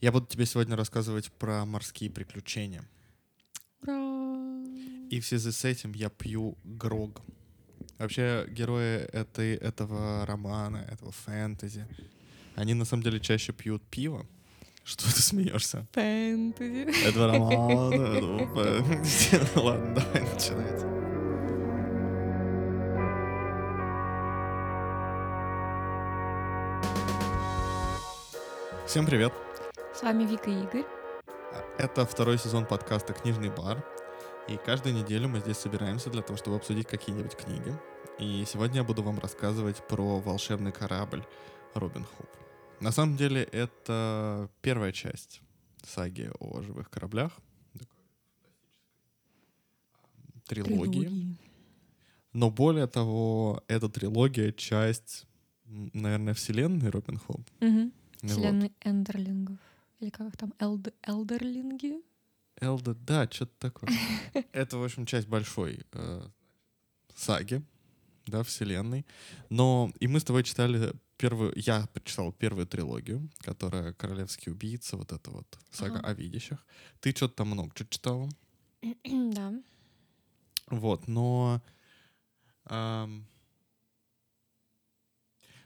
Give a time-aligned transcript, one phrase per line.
[0.00, 2.84] Я буду тебе сегодня рассказывать про морские приключения.
[3.82, 4.62] Ура!
[5.10, 7.20] И в связи с этим я пью грог.
[7.98, 11.84] Вообще, герои этой, этого романа, этого фэнтези,
[12.54, 14.24] они на самом деле чаще пьют пиво.
[14.84, 15.88] Что ты смеешься?
[15.94, 17.18] Фэнтези.
[17.18, 19.40] Романа, этого фэнтези.
[19.58, 20.98] Ладно, давай начинать.
[28.86, 29.47] Всем привет!
[29.98, 30.84] С вами Вика и Игорь.
[31.76, 33.84] Это второй сезон подкаста «Книжный бар».
[34.48, 37.76] И каждую неделю мы здесь собираемся для того, чтобы обсудить какие-нибудь книги.
[38.20, 41.24] И сегодня я буду вам рассказывать про волшебный корабль
[41.74, 42.28] Робин Худ.
[42.78, 45.40] На самом деле это первая часть
[45.82, 47.32] саги о живых кораблях.
[50.46, 51.36] Трилогии.
[52.32, 55.26] Но более того, эта трилогия— часть,
[55.64, 57.20] наверное, вселенной Робин.
[57.58, 57.92] Мгм.
[58.22, 58.30] Вот.
[58.30, 59.58] Вселенной Эндерлингов.
[60.00, 60.54] Или как их там?
[60.58, 60.94] Элд...
[61.02, 62.02] Элдерлинги?
[62.60, 63.90] Элда, да, что-то такое.
[64.52, 66.28] Это, в общем, часть большой э,
[67.14, 67.62] саги,
[68.26, 69.06] да, вселенной.
[69.48, 75.12] Но и мы с тобой читали первую, я прочитал первую трилогию, которая «Королевский убийца», вот
[75.12, 76.08] это вот сага Ага.
[76.08, 76.64] о видящих.
[77.00, 78.28] Ты что-то там много что читала.
[79.04, 79.54] да.
[80.68, 81.62] Вот, но...
[82.64, 83.26] ам,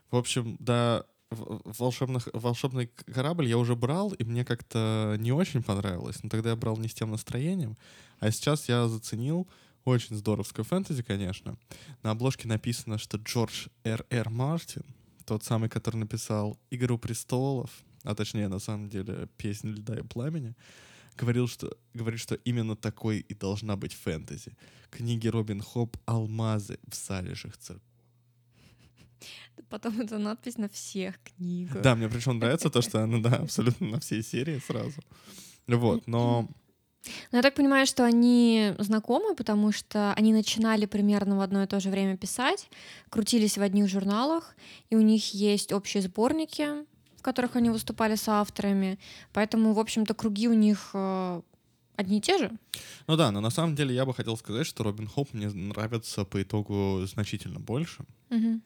[0.09, 6.23] в общем, да, волшебных, волшебный корабль я уже брал, и мне как-то не очень понравилось.
[6.23, 7.77] Но тогда я брал не с тем настроением.
[8.19, 9.47] А сейчас я заценил
[9.85, 11.57] очень здоровское фэнтези, конечно.
[12.03, 14.05] На обложке написано, что Джордж Р.
[14.09, 14.29] Р.
[14.29, 14.83] Мартин,
[15.25, 17.69] тот самый, который написал «Игру престолов»,
[18.03, 20.55] а точнее, на самом деле, «Песнь льда и пламени»,
[21.15, 24.57] говорил, что, говорит, что именно такой и должна быть фэнтези.
[24.89, 27.92] Книги Робин Хоп «Алмазы в залежах церкви».
[29.69, 31.81] Потом эта надпись на всех книгах.
[31.81, 35.01] Да, мне причем нравится то, что она, да, абсолютно на всей серии сразу.
[35.67, 36.47] Вот, но...
[37.31, 41.67] Но я так понимаю, что они знакомы, потому что они начинали примерно в одно и
[41.67, 42.69] то же время писать,
[43.09, 44.55] крутились в одних журналах,
[44.89, 46.85] и у них есть общие сборники,
[47.17, 48.99] в которых они выступали с авторами.
[49.33, 51.41] Поэтому, в общем-то, круги у них э,
[51.95, 52.51] одни и те же.
[53.07, 56.23] Ну да, но на самом деле я бы хотел сказать, что Робин Хоп мне нравится
[56.25, 58.05] по итогу значительно больше.
[58.29, 58.61] Мгм.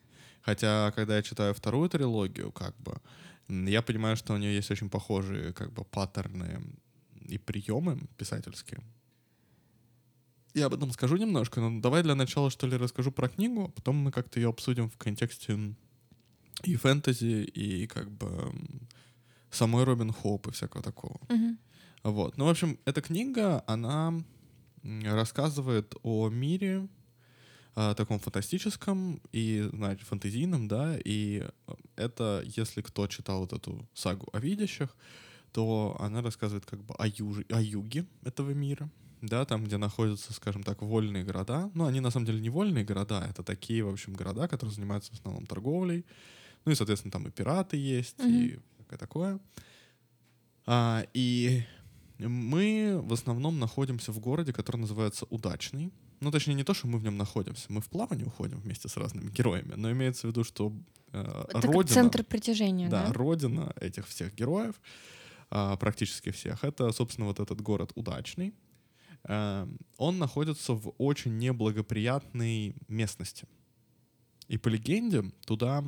[0.48, 3.02] Хотя, когда я читаю вторую трилогию, как бы,
[3.50, 6.62] я понимаю, что у нее есть очень похожие, как бы, паттерны
[7.28, 8.80] и приемы писательские.
[10.54, 13.68] Я об этом скажу немножко, но давай для начала, что ли, расскажу про книгу, а
[13.68, 15.76] потом мы как-то ее обсудим в контексте
[16.64, 18.50] и фэнтези, и как бы
[19.52, 21.20] самой Робин Хоуп и всякого такого.
[21.28, 21.58] Мгм.
[22.04, 22.38] Вот.
[22.38, 24.14] Ну, в общем, эта книга, она
[25.04, 26.88] рассказывает о мире
[27.96, 31.48] таком фантастическом и, знаете, фантазийном, да, и
[31.96, 34.96] это, если кто читал вот эту сагу о видящих,
[35.52, 38.90] то она рассказывает как бы о, юже, о юге этого мира,
[39.22, 41.70] да, там, где находятся, скажем так, вольные города.
[41.76, 45.12] Ну, они на самом деле не вольные города, это такие, в общем, города, которые занимаются
[45.12, 46.04] в основном торговлей.
[46.66, 49.40] Ну и, соответственно, там и пираты есть, и всякое такое.
[50.66, 51.64] А, и
[52.18, 55.92] мы в основном находимся в городе, который называется Удачный.
[56.20, 58.98] Ну, точнее, не то, что мы в нем находимся, мы в плавание уходим вместе с
[58.98, 60.74] разными героями, но имеется в виду, что
[61.12, 63.14] э, Это как родина, центр притяжения, да, да?
[63.14, 64.82] родина этих всех героев,
[65.50, 68.54] а, практически всех, это, собственно, вот этот город Удачный.
[69.24, 69.68] Э,
[69.98, 73.48] он находится в очень неблагоприятной местности.
[74.48, 75.84] И по легенде, туда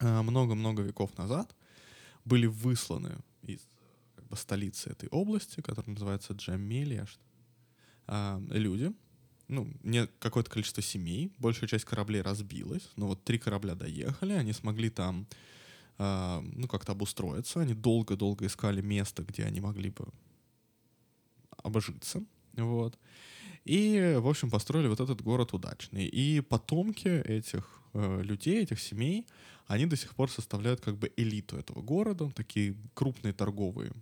[0.00, 1.54] э, много-много веков назад
[2.24, 3.60] были высланы из
[4.14, 7.22] как бы, столицы этой области, которая называется Джамелия, что-
[8.08, 8.92] а, люди,
[9.48, 14.52] ну, не какое-то количество семей, большая часть кораблей разбилась, но вот три корабля доехали, они
[14.52, 15.26] смогли там,
[15.98, 20.06] а, ну, как-то обустроиться, они долго-долго искали место, где они могли бы
[21.62, 22.24] обжиться,
[22.54, 22.98] вот.
[23.64, 26.06] И, в общем, построили вот этот город удачный.
[26.06, 29.26] И потомки этих э, людей, этих семей,
[29.66, 33.92] они до сих пор составляют как бы элиту этого города, такие крупные торговые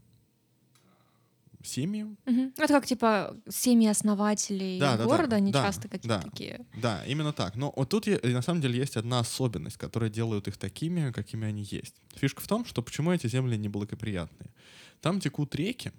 [1.67, 2.53] семьи, Мгм.
[2.57, 6.31] Это как, типа, семьи основателей Да, да, да, города, они да, часто какие-то да.
[6.31, 6.67] такие.
[6.81, 7.57] Да, именно так.
[7.57, 11.63] Но вот тут на самом деле есть одна особенность, которая делает их такими, какими они
[11.63, 11.95] есть.
[12.15, 14.51] Фишка в том, что почему эти земли неблагоприятные.
[15.01, 15.93] Там текут реки,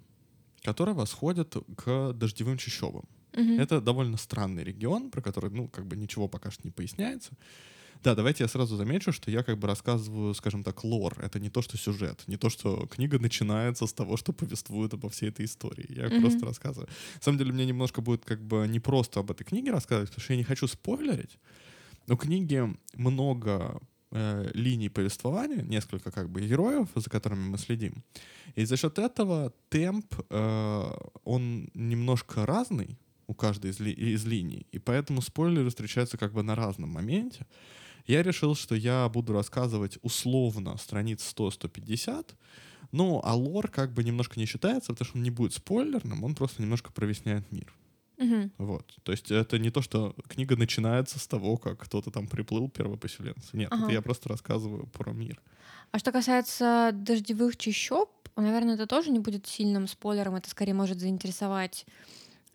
[0.64, 3.06] которые восходят к дождевым чащобам.
[3.34, 3.60] Мгм.
[3.60, 7.32] Это довольно странный регион, про который, ну, как бы ничего пока что не поясняется.
[8.06, 11.16] Да, давайте я сразу замечу, что я как бы рассказываю, скажем так, лор.
[11.20, 15.10] Это не то, что сюжет, не то, что книга начинается с того, что повествует обо
[15.10, 15.88] всей этой истории.
[15.90, 16.22] Я Мгм.
[16.22, 16.88] просто рассказываю.
[17.16, 20.24] На самом деле мне немножко будет как бы не просто об этой книге рассказывать, потому
[20.24, 21.40] что я не хочу спойлерить.
[22.08, 22.62] У книги
[22.94, 23.82] много
[24.12, 28.04] э, линий повествования, несколько как бы героев, за которыми мы следим.
[28.54, 30.92] И за счет этого темп, э,
[31.24, 36.44] он немножко разный у каждой из, ли, из линий, и поэтому спойлеры встречаются как бы
[36.44, 37.48] на разном моменте.
[38.08, 42.34] Я решил, что я буду рассказывать условно страниц 100-150,
[42.92, 46.36] ну, а лор как бы немножко не считается, потому что он не будет спойлерным, он
[46.36, 47.74] просто немножко провесняет мир.
[48.18, 48.52] Мгм.
[48.58, 48.96] Вот.
[49.04, 53.58] То есть это не то, что книга начинается с того, как кто-то там приплыл первопоселенцы.
[53.58, 53.84] Нет, Ага.
[53.84, 55.42] это я просто рассказываю про мир.
[55.92, 60.36] А что касается дождевых чащоб, наверное, это тоже не будет сильным спойлером.
[60.36, 61.86] Это скорее может заинтересовать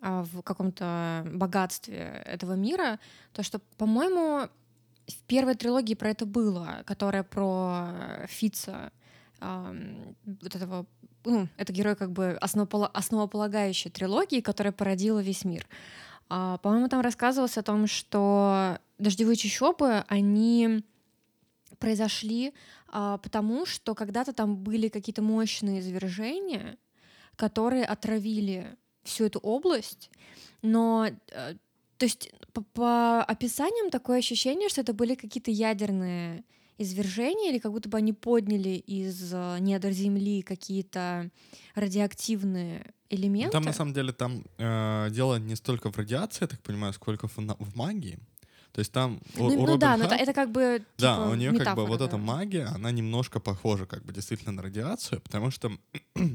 [0.00, 2.99] а, в каком-то богатстве этого мира.
[3.32, 4.49] То, что, по-моему,
[5.10, 8.92] в первой трилогии про это было, которая про Фица,
[9.40, 10.86] ам, вот этого,
[11.24, 15.66] ну, это герой как бы основопола- основополагающей трилогии, которая породила весь мир.
[16.28, 20.84] А, по-моему, там рассказывалось о том, что дождевые чащобы, они
[21.78, 22.52] произошли
[22.88, 26.76] а, потому, что когда-то там были какие-то мощные извержения,
[27.36, 30.10] которые отравили всю эту область,
[30.62, 31.54] но э,
[32.00, 36.44] то есть по, по описаниям такое ощущение, что это были какие-то ядерные
[36.79, 41.31] извержения, или как будто бы они подняли из э, недр Земли какие-то
[41.75, 43.52] радиоактивные элементы.
[43.52, 47.29] Там на самом деле там э, дело не столько в радиации, я так понимаю, сколько
[47.29, 48.19] в, в магии.
[48.73, 51.29] То есть там ну, у ну Робин да, но это, это как бы Да, типа,
[51.29, 52.06] у нее как бы метафора, вот да.
[52.06, 55.70] эта магия, она немножко похожа как бы действительно на радиацию, потому что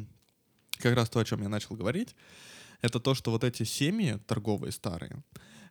[0.78, 2.16] как раз то, о чем я начал говорить,
[2.82, 5.24] это то, что вот эти семьи торговые старые,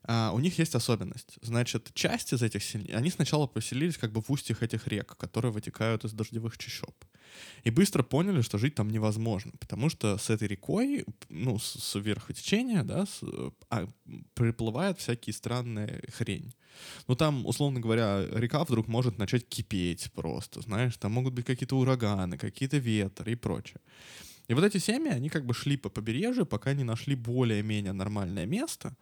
[0.06, 1.38] а, у них есть особенность.
[1.42, 5.52] Значит, часть из этих семей, они сначала поселились как бы в устьях этих рек, которые
[5.52, 6.94] вытекают из дождевых чащоб.
[7.64, 11.98] И быстро поняли, что жить там невозможно, потому что с этой рекой, ну, с, с
[11.98, 13.22] верхотечения, да, с-
[13.70, 13.88] а,
[14.34, 16.54] приплывает всякие странные хрень.
[17.08, 21.78] Ну, там, условно говоря, река вдруг может начать кипеть просто, знаешь, там могут быть какие-то
[21.78, 23.80] ураганы, какие-то ветры и прочее.
[24.48, 28.46] И вот эти семьи, они как бы шли по побережью, пока не нашли более-менее нормальное
[28.46, 28.94] место,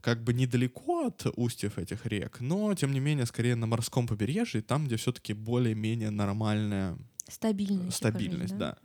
[0.00, 4.62] как бы недалеко от устьев этих рек, но, тем не менее, скорее на морском побережье,
[4.62, 6.98] там, где все-таки более-менее нормальная
[7.28, 7.96] Стабильность.
[7.96, 8.76] стабильность, жизнь, да.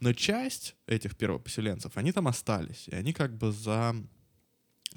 [0.00, 3.94] Но часть этих первопоселенцев, они там остались, и они как бы за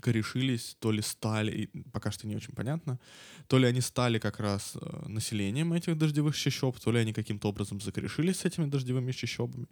[0.02, 3.00] корешились, то ли стали, пока что не очень понятно,
[3.48, 7.50] то ли они стали как раз э, населением этих дождевых чащоб, то ли они каким-то
[7.50, 9.68] образом закорешились с этими дождевыми чащобами.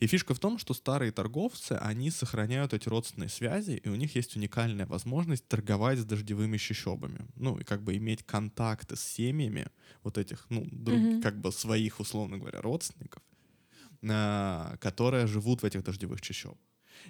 [0.00, 4.16] И фишка в том, что старые торговцы, они сохраняют эти родственные связи, и у них
[4.16, 7.26] есть уникальная возможность торговать с дождевыми чащобами.
[7.36, 9.66] Ну, и как бы иметь контакты с семьями
[10.02, 11.22] вот этих, ну, друг- Мгм.
[11.22, 13.22] как бы своих, условно говоря, родственников,
[14.08, 16.58] а, которые живут в этих дождевых чащобах.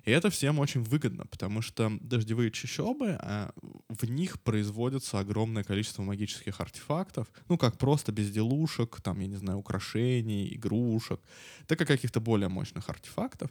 [0.04, 3.52] И это всем очень выгодно, потому что дождевые чащобы, а,
[3.88, 9.58] в них производится огромное количество магических артефактов, ну, как просто безделушек, там, я не знаю,
[9.58, 11.20] украшений, игрушек,
[11.66, 13.50] так и каких-то более мощных артефактов,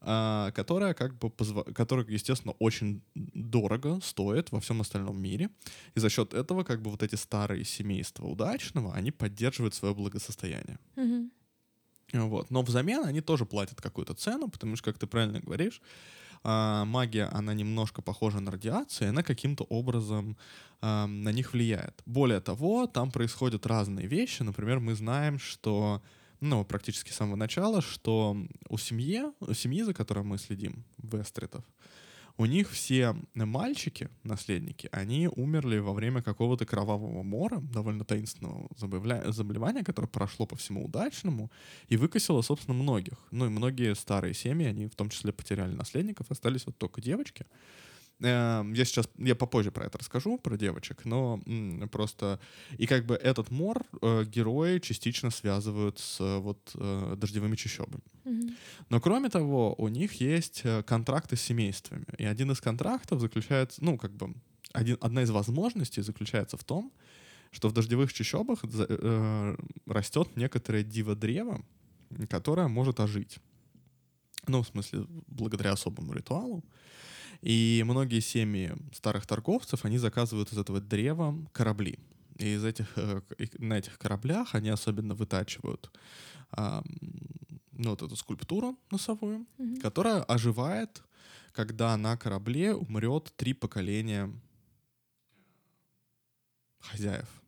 [0.00, 5.48] а, которые, как бы, позва- которые, естественно, очень дорого стоят во всем остальном мире.
[5.94, 10.78] И за счет этого, как бы, вот эти старые семейства удачного, они поддерживают свое благосостояние.
[10.96, 11.30] Мгм.
[12.12, 12.50] Вот.
[12.50, 15.80] Но взамен они тоже платят какую-то цену, потому что, как ты правильно говоришь,
[16.44, 20.36] а, магия, она немножко похожа на радиацию, и она каким-то образом
[20.80, 22.02] а, на них влияет.
[22.04, 24.42] Более того, там происходят разные вещи.
[24.42, 26.02] Например, мы знаем, что
[26.40, 28.36] ну, практически с самого начала, что
[28.68, 31.64] у семьи, у семьи, за которой мы следим, Вестритов,
[32.36, 39.84] у них все мальчики, наследники, они умерли во время какого-то кровавого мора, довольно таинственного заболевания,
[39.84, 41.50] которое прошло по всему удачному
[41.88, 43.18] и выкосило, собственно, многих.
[43.30, 47.46] Ну и многие старые семьи, они в том числе потеряли наследников, остались вот только девочки.
[48.22, 51.40] Эм, Я сейчас, я попозже про это расскажу, про девочек, но
[51.90, 52.38] просто...
[52.78, 58.02] И как бы этот мор э, герои частично связывают с э, вот э, дождевыми чащобами.
[58.88, 62.04] Но кроме того, у них есть контракты с семействами.
[62.18, 64.34] И один из контрактов заключается, ну, как бы,
[64.72, 66.92] один, одна из возможностей заключается в том,
[67.50, 71.62] что в дождевых чащобах э, растет некоторое диво-древо,
[72.28, 73.38] которое может ожить.
[74.48, 76.64] Ну, в смысле, благодаря особому ритуалу.
[77.42, 81.98] И многие семьи старых торговцев, они заказывают из этого древа корабли.
[82.38, 83.20] И из этих, э,
[83.58, 85.90] на этих кораблях они особенно вытачивают
[86.52, 86.84] ам,
[87.72, 89.80] ну, вот эту скульптуру носовую, Мгм.
[89.80, 91.02] которая оживает,
[91.52, 94.32] когда на корабле умрет три поколения
[96.80, 97.41] хозяев.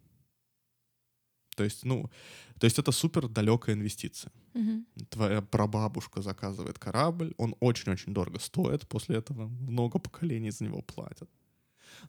[1.55, 2.11] То есть, ну,
[2.59, 4.33] то есть это супер далекая инвестиция.
[4.55, 4.87] Мгм.
[5.09, 11.29] Твоя прабабушка заказывает корабль, он очень-очень дорого стоит, после этого много поколений за него платят.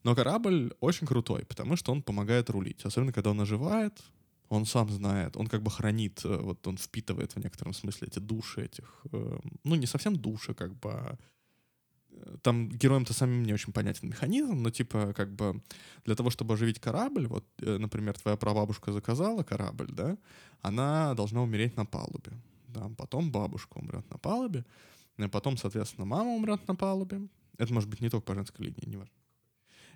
[0.03, 3.93] Но корабль очень крутой, потому что он помогает рулить, особенно когда он оживает,
[4.49, 8.19] Он сам знает, он как бы хранит, э, вот он впитывает в некотором смысле эти
[8.19, 11.17] души этих, э, ну не совсем души, как бы, а,
[12.41, 15.61] там героям-то самим не очень понятен механизм, но типа как бы
[16.05, 20.17] для того, чтобы оживить корабль, вот, например, твоя прабабушка заказала корабль, да,
[20.61, 22.31] она должна умереть на палубе,
[22.67, 24.65] да, потом бабушка умрет на палубе,
[25.31, 28.97] потом, соответственно, мама умрет на палубе, это может быть не только по женской линии, не
[28.97, 29.13] важно.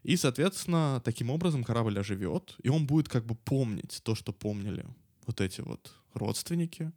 [0.03, 4.85] И, соответственно, таким образом корабль оживет, и он будет как бы помнить то, что помнили
[5.25, 6.91] вот эти вот родственники.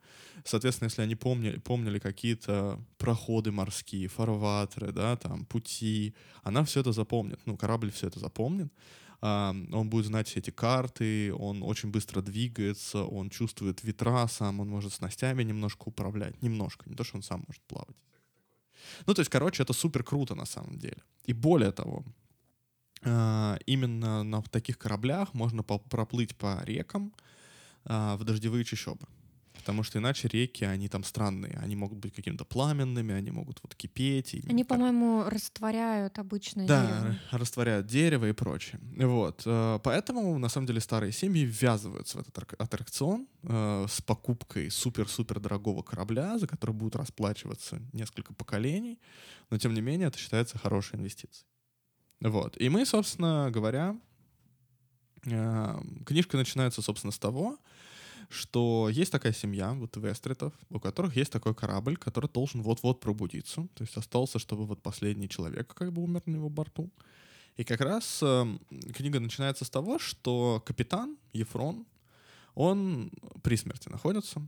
[0.45, 6.93] Соответственно, если они помнили, помнили какие-то проходы морские, фарватеры, да, там, пути, она все это
[6.93, 7.41] запомнит.
[7.47, 8.73] Ну, корабль все это запомнит.
[9.21, 14.69] он будет знать все эти карты, он очень быстро двигается, он чувствует ветра сам, он
[14.69, 16.43] может снастями немножко управлять.
[16.43, 17.97] Немножко, не то, что он сам может плавать.
[19.07, 21.03] Ну, то есть, короче, это супер круто на самом деле.
[21.25, 22.05] И более того,
[23.05, 27.13] а, именно на таких кораблях можно проплыть по рекам
[27.85, 29.07] а, в дождевые чащобы.
[29.63, 31.57] Потому что иначе реки, они там странные.
[31.63, 34.35] Они могут быть какими-то пламенными, они могут вот кипеть.
[34.35, 37.19] И они, по-моему, растворяют обычное да, дерево.
[37.31, 38.81] Да, растворяют дерево и прочее.
[38.97, 39.43] Вот.
[39.47, 45.39] Э, поэтому, на самом деле, старые семьи ввязываются в этот аттракцион э, с покупкой супер-супер
[45.39, 48.99] дорогого корабля, за который будут расплачиваться несколько поколений.
[49.51, 51.47] Но, тем не менее, это считается хорошей инвестицией.
[52.21, 52.61] Вот.
[52.61, 53.97] И мы, собственно говоря,
[55.25, 57.59] э, книжка начинается, собственно, с того,
[58.33, 63.67] что есть такая семья, вот Вестритов, у которых есть такой корабль, который должен вот-вот пробудиться.
[63.75, 66.91] То есть остался, чтобы вот последний человек как бы умер на его борту.
[67.57, 68.47] И как раз э,
[68.95, 71.87] книга начинается с того, что капитан Ефрон,
[72.55, 73.13] он
[73.43, 74.43] при смерти находится,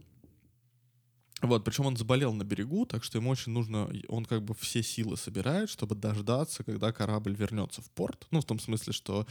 [1.43, 4.83] вот, причем он заболел на берегу, так что ему очень нужно, он как бы все
[4.83, 8.27] силы собирает, чтобы дождаться, когда корабль вернется в порт.
[8.31, 9.27] Ну, в том смысле, что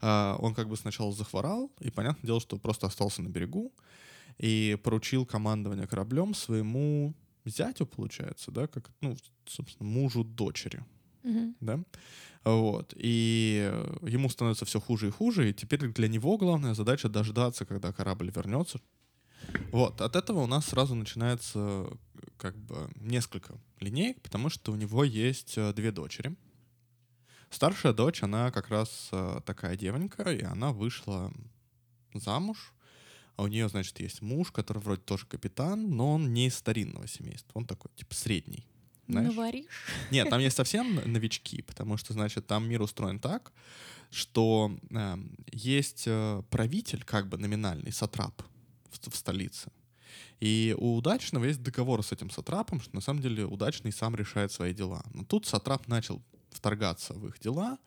[0.00, 3.72] э, он как бы сначала захворал, и понятное дело, что просто остался на берегу,
[4.38, 10.84] и поручил командование кораблем своему зятю, получается, да, как, ну, собственно, мужу дочери.
[11.22, 11.54] Mm-hmm.
[11.60, 11.80] Да?
[12.44, 12.94] Вот.
[12.96, 13.72] И
[14.02, 18.30] ему становится все хуже и хуже, и теперь для него главная задача дождаться, когда корабль
[18.34, 18.78] вернется,
[19.72, 21.88] вот, от этого у нас сразу начинается
[22.36, 26.34] как бы несколько линеек, потому что у него есть э, две дочери.
[27.50, 31.32] Старшая дочь, она как раз э, такая девонька, и она вышла
[32.14, 32.72] замуж.
[33.36, 37.06] А у нее, значит, есть муж, который вроде тоже капитан, но он не из старинного
[37.06, 37.50] семейства.
[37.54, 38.66] Он такой, типа, средний.
[39.08, 39.28] Знаешь?
[39.28, 39.86] Наваришь?
[40.10, 43.52] Нет, там есть совсем новички, потому что, значит, там мир устроен так,
[44.10, 45.16] что э,
[45.52, 48.42] есть э, правитель, как бы номинальный, сатрап,
[48.96, 49.70] в, в столице.
[50.40, 54.52] И у Удачного есть договор с этим сатрапом, что на самом деле Удачный сам решает
[54.52, 55.02] свои дела.
[55.14, 57.78] Но тут сатрап начал вторгаться в их дела,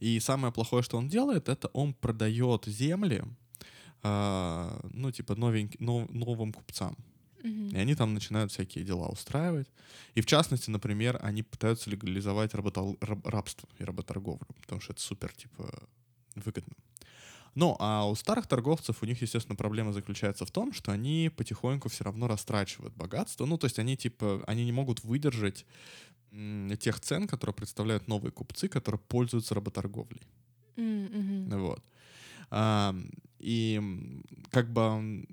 [0.00, 3.24] и самое плохое, что он делает, это он продает земли,
[4.02, 6.96] э, ну, типа, новеньким, нов, новым купцам.
[7.72, 9.66] И они там начинают всякие дела устраивать.
[10.14, 15.02] И в частности, например, они пытаются легализовать работал, раб, рабство и работорговлю, потому что это
[15.02, 15.82] супер, типа,
[16.36, 16.74] выгодно.
[17.54, 21.88] Ну, а у старых торговцев у них, естественно, проблема заключается в том, что они потихоньку
[21.88, 23.44] все равно растрачивают богатство.
[23.44, 25.66] Ну, то есть они, типа, они не могут выдержать
[26.80, 30.22] тех цен, которые представляют новые купцы, которые пользуются работорговлей.
[30.76, 31.58] Mm-hmm.
[31.58, 31.84] Вот.
[32.50, 32.94] А,
[33.38, 33.80] и
[34.50, 35.26] как бы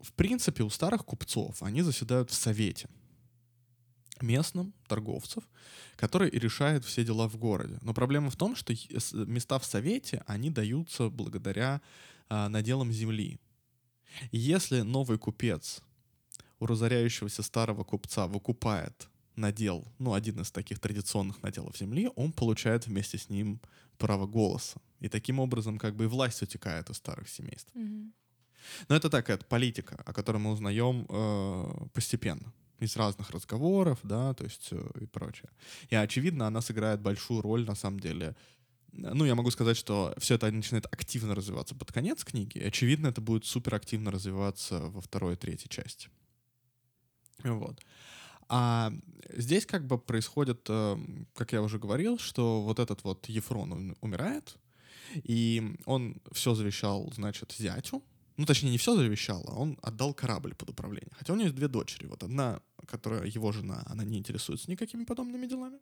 [0.00, 2.88] в принципе у старых купцов они заседают в совете
[4.22, 5.44] местным торговцев,
[5.96, 7.78] который решает все дела в городе.
[7.82, 8.72] Но проблема в том, что
[9.26, 11.80] места в Совете, они даются благодаря
[12.28, 13.38] а, наделам земли.
[14.32, 15.82] Если новый купец
[16.60, 22.86] у разоряющегося старого купца выкупает надел, ну, один из таких традиционных наделов земли, он получает
[22.86, 23.60] вместе с ним
[23.96, 24.80] право голоса.
[25.00, 27.70] И таким образом как бы и власть утекает из старых семейств.
[27.74, 28.10] Mm-hmm.
[28.88, 34.44] Но это такая политика, о которой мы узнаем э, постепенно из разных разговоров, да, то
[34.44, 35.50] есть э, и прочее.
[35.90, 38.36] И очевидно, она сыграет большую роль на самом деле.
[38.92, 42.58] Ну, я могу сказать, что все это начинает активно развиваться под конец книги.
[42.58, 46.08] И, очевидно, это будет супер активно развиваться во второй и третьей части.
[47.44, 47.80] Вот.
[48.48, 48.92] А
[49.30, 50.96] здесь как бы происходит, э,
[51.34, 54.56] как я уже говорил, что вот этот вот Ефрон умирает,
[55.14, 58.02] и он все завещал, значит, зятю,
[58.38, 61.10] ну, точнее, не все завещал, а он отдал корабль под управление.
[61.18, 62.06] Хотя у него есть две дочери.
[62.06, 65.78] Вот одна, которая его жена, она не интересуется никакими подобными делами.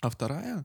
[0.00, 0.64] А вторая,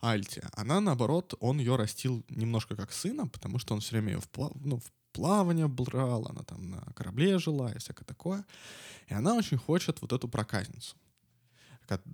[0.00, 4.20] Альти, она, наоборот, он ее растил немножко как сына, потому что он все время ее
[4.20, 4.50] в, плав...
[4.64, 8.44] ну, в плавание брал, она там на корабле жила и всякое такое.
[9.06, 10.96] И она очень хочет вот эту проказницу.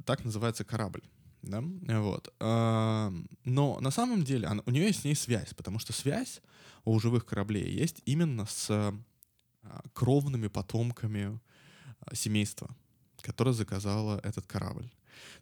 [0.05, 1.02] Так называется корабль.
[1.47, 1.62] Да?
[2.00, 2.35] Вот.
[2.38, 6.43] Но на самом деле у нее есть с ней связь, потому что связь
[6.85, 8.95] у живых кораблей есть именно с
[9.67, 11.41] а, кровными потомками
[12.00, 12.75] а, семейства,
[13.21, 14.88] которое заказало этот корабль.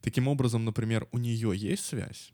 [0.01, 2.33] Таким образом, например, у нее есть связь,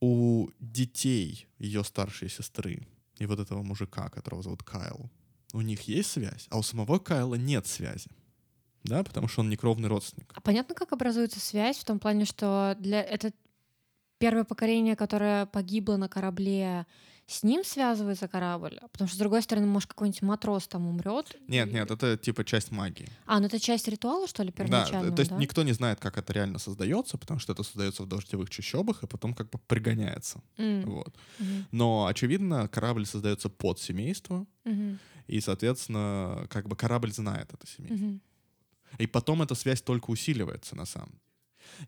[0.00, 2.86] у детей ее старшей сестры
[3.18, 5.10] и вот этого мужика, которого зовут Кайл,
[5.52, 8.10] у них есть связь, а у самого Кайла нет связи.
[8.84, 10.30] Да, потому что он не кровный родственник.
[10.34, 13.32] А понятно, как образуется связь в том плане, что для это
[14.18, 16.86] первое поколение, которое погибло на корабле,
[17.26, 18.78] с ним связывается корабль?
[18.92, 21.34] Потому что, с другой стороны, может, какой-нибудь матрос там умрет?
[21.48, 23.08] Нет, нет, это типа часть магии.
[23.24, 25.16] А, ну это часть ритуала, что ли, первоначального, да?
[25.16, 25.38] то есть да?
[25.38, 29.06] никто не знает, как это реально создается, потому что это создается в дождевых чащобах, и
[29.06, 30.42] потом как бы пригоняется.
[30.58, 30.84] Mm.
[30.84, 31.14] Вот.
[31.38, 31.64] Mm-hmm.
[31.72, 34.98] Но, очевидно, корабль создается под семейство, mm-hmm.
[35.28, 38.06] и, соответственно, как бы корабль знает это семейство.
[38.06, 38.20] Mm-hmm.
[38.98, 41.20] И потом эта связь только усиливается, на самом деле.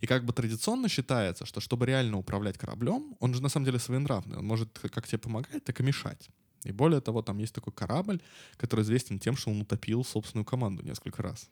[0.01, 3.79] И как бы традиционно считается, что чтобы реально управлять кораблем, он же на самом деле
[3.79, 4.39] своенравный.
[4.39, 6.31] Он может как тебе помогать, так и мешать.
[6.65, 8.21] И более того, там есть такой корабль,
[8.57, 11.49] который известен тем, что он утопил собственную команду несколько раз.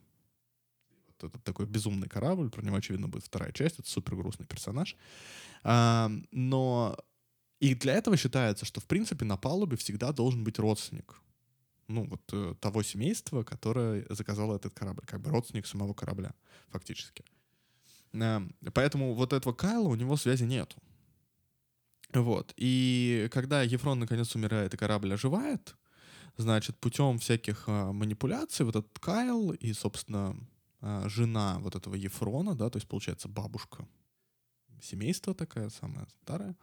[1.06, 4.96] Вот это такой безумный корабль, про него, очевидно, будет вторая часть, это супер грустный персонаж.
[5.62, 6.96] А, но
[7.60, 11.20] и для этого считается, что, в принципе, на палубе всегда должен быть родственник.
[11.88, 16.34] Ну, вот э, того семейства, которое заказало этот корабль, как бы родственник самого корабля,
[16.68, 17.24] фактически.
[18.74, 20.76] Поэтому вот этого Кайла у него связи нету.
[22.12, 22.54] Вот.
[22.56, 25.76] И когда Ефрон наконец умирает и корабль оживает,
[26.36, 30.36] значит, путем всяких а, манипуляций вот этот Кайл и, собственно,
[30.80, 33.86] а, жена вот этого Ефрона, да, то есть, получается, бабушка
[34.80, 36.56] семейства такая, самая старая,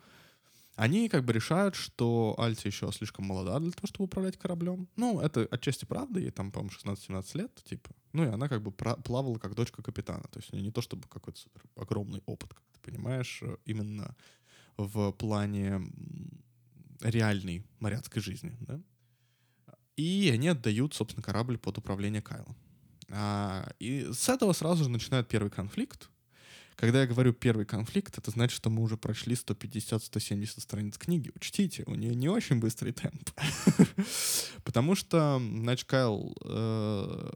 [0.75, 4.88] они как бы решают, что Альти еще слишком молода для того, чтобы управлять кораблем.
[4.96, 7.90] Ну, это отчасти правда, ей там, по-моему, 16-17 лет, типа.
[8.13, 10.24] Ну, и она как бы плавала как дочка капитана.
[10.32, 13.58] То есть у нее не то чтобы какой-то супер огромный опыт, как ты понимаешь, э,
[13.66, 14.16] именно
[14.78, 15.82] в плане
[17.01, 18.82] реальной моряцкой жизни, да.
[19.98, 22.56] И они отдают, собственно, корабль под управление Кайлом.
[23.10, 26.10] А, и с этого сразу же начинает первый конфликт,
[26.82, 31.32] когда я говорю первый конфликт, это значит, что мы уже прошли 150-170 страниц книги.
[31.36, 33.30] Учтите, у нее не очень быстрый темп.
[34.63, 37.30] Потому что, значит, Кайл, э,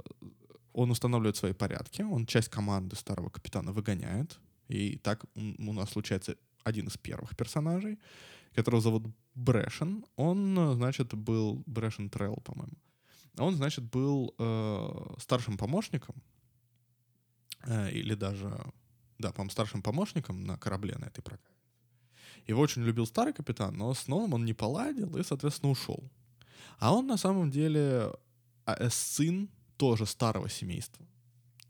[0.73, 6.38] он устанавливает свои порядки, он часть команды старого капитана выгоняет, и так у нас случается
[6.63, 7.99] один из первых персонажей,
[8.55, 9.05] которого зовут
[9.36, 10.05] Брэшен.
[10.15, 12.77] Он, значит, был Брэшен Трелл, по-моему.
[13.38, 16.15] Он, значит, был э, старшим помощником
[17.67, 18.60] э, или даже
[19.19, 21.56] да, по-моему, старшим помощником на корабле на этой прокате.
[22.47, 26.04] Его очень любил старый капитан, но с новым он не поладил и, соответственно, ушел.
[26.80, 28.12] А он на самом деле
[28.65, 31.06] а, сын тоже старого семейства.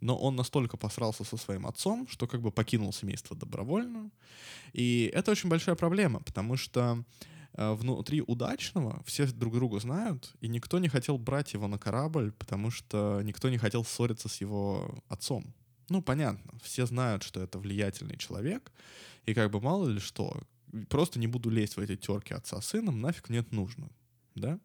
[0.02, 4.12] Но он настолько посрался со своим отцом, что как бы покинул семейство добровольно.
[4.74, 7.04] И это очень большая проблема, потому что
[7.54, 12.34] э, внутри удачного все друг друга знают, и никто не хотел брать его на корабль,
[12.34, 15.54] потому что никто не хотел ссориться с его отцом.
[15.90, 18.72] Ну, понятно, все знают, что это влиятельный человек,
[19.26, 20.42] и как бы мало ли что,
[20.90, 23.90] просто не буду лезть в эти терки отца с сыном, нафиг нет нужно,
[24.36, 24.60] да?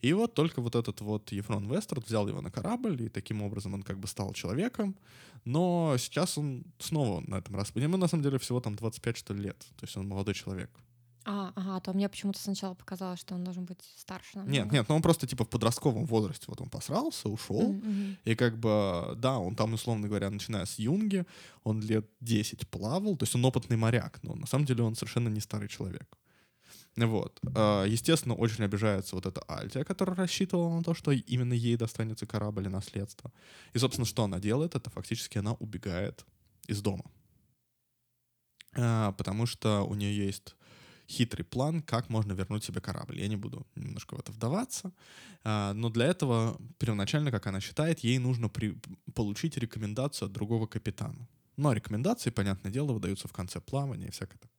[0.00, 3.74] И вот только вот этот вот Ефрон Вестерд взял его на корабль, и таким образом
[3.74, 4.96] он как бы стал человеком,
[5.44, 7.70] но сейчас он снова на этом раз.
[7.74, 10.70] Ему на самом деле всего там 25 что ли лет, то есть он молодой человек.
[11.24, 14.38] А, ага, то мне почему-то сначала показалось, что он должен быть старше.
[14.38, 14.52] Намного.
[14.52, 16.44] Нет, нет, но он просто типа в подростковом возрасте.
[16.48, 17.74] Вот он посрался, ушел.
[17.74, 18.16] Mm-hmm.
[18.24, 21.26] И как бы, да, он там, условно говоря, начиная с юнги,
[21.62, 23.16] он лет 10 плавал.
[23.16, 26.16] То есть он опытный моряк, но на самом деле он совершенно не старый человек.
[26.96, 27.38] Вот.
[27.54, 32.26] А, естественно, очень обижается вот эта Альтия, которая рассчитывала на то, что именно ей достанется
[32.26, 33.30] корабль и наследство.
[33.74, 34.74] И, собственно, что она делает?
[34.74, 36.24] Это фактически она убегает
[36.66, 37.04] из дома.
[38.76, 40.54] А, потому что у нее есть
[41.10, 43.20] хитрый план, как можно вернуть себе корабль.
[43.20, 44.92] Я не буду немножко в это вдаваться,
[45.42, 48.78] а, но для этого первоначально, как она считает, ей нужно при,
[49.14, 51.28] получить рекомендацию от другого капитана.
[51.62, 54.50] А рекомендации, понятное дело, выдаются в конце плавания и всякое такое.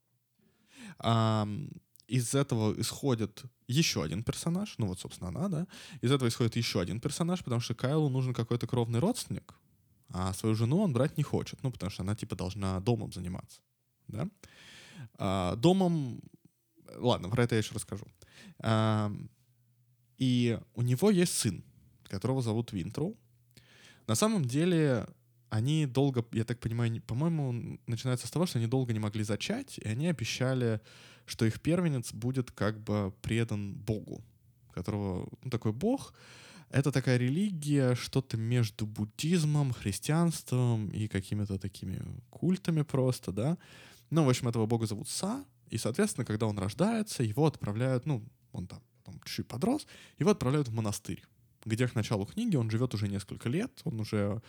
[2.08, 5.68] Из этого исходит еще один персонаж, ну вот, собственно, она, да.
[6.02, 9.56] Из этого исходит еще один персонаж, потому что Кайлу нужен какой-то кровный родственник,
[10.10, 13.62] а свою жену он брать не хочет, ну, потому что она, типа, должна домом заниматься,
[14.08, 14.28] да.
[15.18, 16.22] А, домом
[16.97, 18.06] Ладно, про это я еще расскажу.
[20.17, 21.63] И у него есть сын,
[22.04, 23.17] которого зовут Винтроу.
[24.08, 25.08] На самом деле
[25.49, 29.77] они долго, я так понимаю, по-моему, начинается с того, что они долго не могли зачать,
[29.80, 30.80] и они обещали,
[31.25, 34.23] что их первенец будет как бы предан Богу,
[34.73, 36.13] которого, ну, такой Бог,
[36.69, 43.58] это такая религия, что-то между буддизмом, христианством и какими-то такими культами просто, да.
[44.10, 48.23] Ну, в общем, этого бога зовут Са, и, соответственно, когда он рождается, его отправляют, ну,
[48.51, 49.88] он там, там чуть-чуть подрос,
[50.19, 51.23] его отправляют в монастырь
[51.65, 54.41] где к началу книги он живет уже несколько лет, он уже,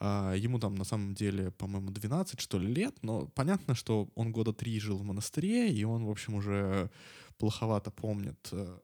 [0.00, 4.32] э, ему там на самом деле, по-моему, 12 что ли лет, но понятно, что он
[4.32, 6.90] года три жил в монастыре, и он, в общем, уже
[7.38, 8.78] плоховато помнит э,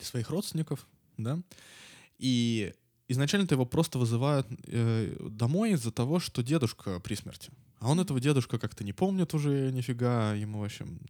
[0.00, 1.38] своих родственников, да,
[2.18, 2.74] и
[3.08, 7.50] изначально-то его просто вызывают э, домой из-за того, что дедушка при смерти.
[7.78, 11.00] А он этого дедушка как-то не помнит уже нифига, ему в общем,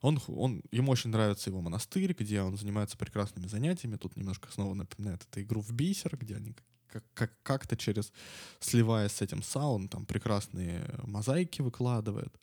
[0.00, 3.96] он, он, ему очень нравится его монастырь, где он занимается прекрасными занятиями.
[3.96, 6.54] Тут немножко снова напоминает эту игру в бисер, где они
[6.88, 8.12] как, как, как-то через,
[8.58, 12.34] сливаясь с этим саун, там прекрасные мозаики выкладывает.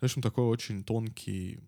[0.00, 1.60] В общем, такой очень тонкий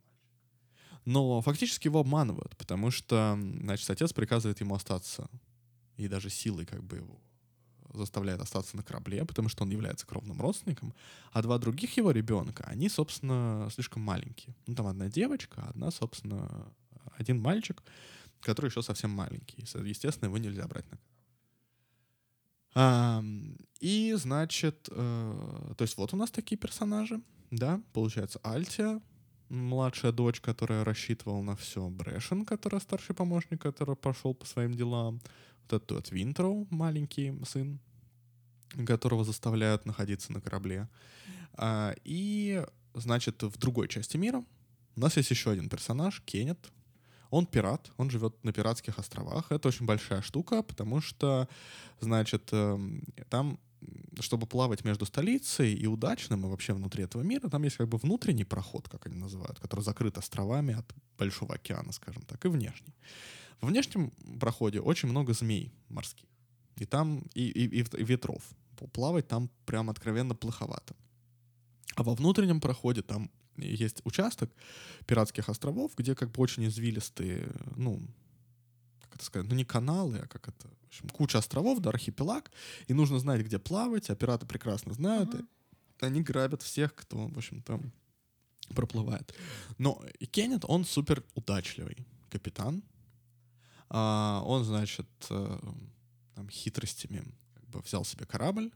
[1.04, 5.28] но фактически его обманывают, потому что, значит, отец приказывает ему остаться
[5.96, 7.20] и даже силой как бы его
[7.92, 10.94] заставляет остаться на корабле, потому что он является кровным родственником,
[11.32, 14.54] а два других его ребенка, они, собственно, слишком маленькие.
[14.66, 16.72] Ну, там одна девочка, одна, собственно,
[17.16, 17.82] один мальчик,
[18.40, 19.62] который еще совсем маленький.
[19.84, 20.98] Естественно, его нельзя брать на
[22.72, 23.56] корабль.
[23.80, 29.00] И, значит, э, то есть вот у нас такие персонажи, да, получается, Альтия,
[29.50, 35.20] младшая дочь, которая рассчитывала на все, Брэшен, который старший помощник, который пошел по своим делам,
[35.62, 37.80] вот этот Винтроу, маленький сын,
[38.86, 40.88] которого заставляют находиться на корабле.
[41.54, 44.44] А, и, значит, в другой части мира
[44.96, 46.70] у нас есть еще один персонаж, Кеннет.
[47.30, 49.52] Он пират, он живет на пиратских островах.
[49.52, 51.48] Это очень большая штука, потому что,
[52.00, 53.60] значит, эм, там
[54.20, 57.98] чтобы плавать между столицей и удачным, и вообще внутри этого мира, там есть как бы
[57.98, 62.94] внутренний проход, как они называют, который закрыт островами от Большого океана, скажем так, и внешний.
[63.60, 66.26] В внешнем проходе очень много змей морских.
[66.76, 68.42] И там, и, и, и ветров.
[68.92, 70.94] Плавать там прям откровенно плоховато.
[71.96, 74.50] А во внутреннем проходе там есть участок
[75.06, 78.00] пиратских островов, где как бы очень извилистые, ну,
[79.10, 82.50] как это сказать, ну не каналы, а как это, в общем, куча островов, да, архипелаг,
[82.86, 85.46] и нужно знать, где плавать, а пираты прекрасно знают, uh-huh.
[86.00, 87.92] и они грабят всех, кто, в общем, там
[88.74, 89.34] проплывает.
[89.78, 92.82] Но и Кеннет, он супер удачливый капитан,
[93.88, 95.58] а, он, значит, э,
[96.36, 98.70] там, хитростями как бы взял себе корабль,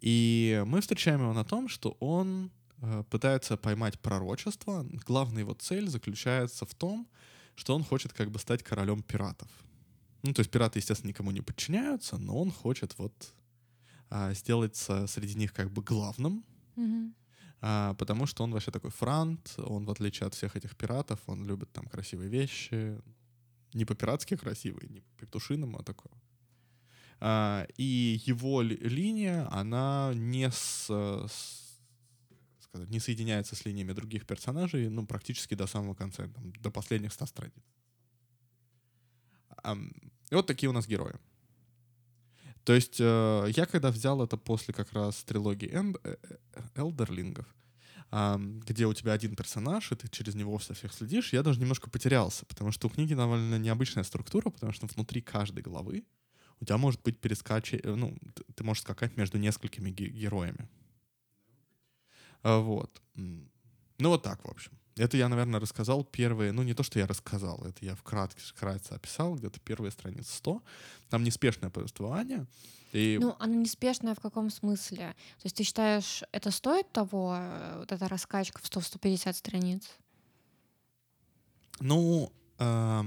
[0.00, 4.86] и мы встречаем его на том, что он э, пытается поймать пророчество.
[5.06, 7.08] Главная его цель заключается в том,
[7.58, 9.48] что он хочет как бы стать королем пиратов.
[10.22, 13.34] Ну, то есть пираты, естественно, никому не подчиняются, но он хочет вот
[14.10, 16.44] а, сделаться среди них как бы главным,
[16.76, 17.12] mm-hmm.
[17.60, 21.46] а, потому что он вообще такой франт, он, в отличие от всех этих пиратов, он
[21.46, 23.00] любит там красивые вещи,
[23.74, 26.12] не по-пиратски красивый, не по-петушиному, а такой.
[27.20, 31.67] А, и его ли, линия, она не с, с,
[32.68, 37.12] сказать, не соединяется с линиями других персонажей, ну, практически до самого конца, там, до последних
[37.12, 37.64] ста страниц.
[40.30, 41.14] И вот такие у нас герои.
[42.64, 47.46] То есть э, я когда взял это после как раз трилогии Энд, э, э, Элдерлингов,
[48.10, 51.90] где у тебя один персонаж, и ты через него все всех следишь, я даже немножко
[51.90, 56.04] потерялся, потому что у книги довольно необычная структура, потому что внутри каждой главы
[56.60, 57.74] у тебя может быть перескач...
[57.74, 58.16] Э, ну,
[58.54, 60.68] ты можешь скакать между несколькими героями.
[62.42, 63.02] А, вот.
[63.14, 64.72] Ну, вот так, в общем.
[64.96, 68.92] Это я, наверное, рассказал первые, ну не то, что я рассказал, это я вкратце, вкратце
[68.92, 70.62] описал, где-то первые страницы 100.
[71.08, 72.46] Там неспешное повествование.
[72.92, 73.18] И...
[73.20, 75.14] Ну, оно неспешное в каком смысле?
[75.38, 79.88] То есть ты считаешь, это стоит того, э, вот эта раскачка в 100-150 страниц?
[81.80, 83.04] Ну, э,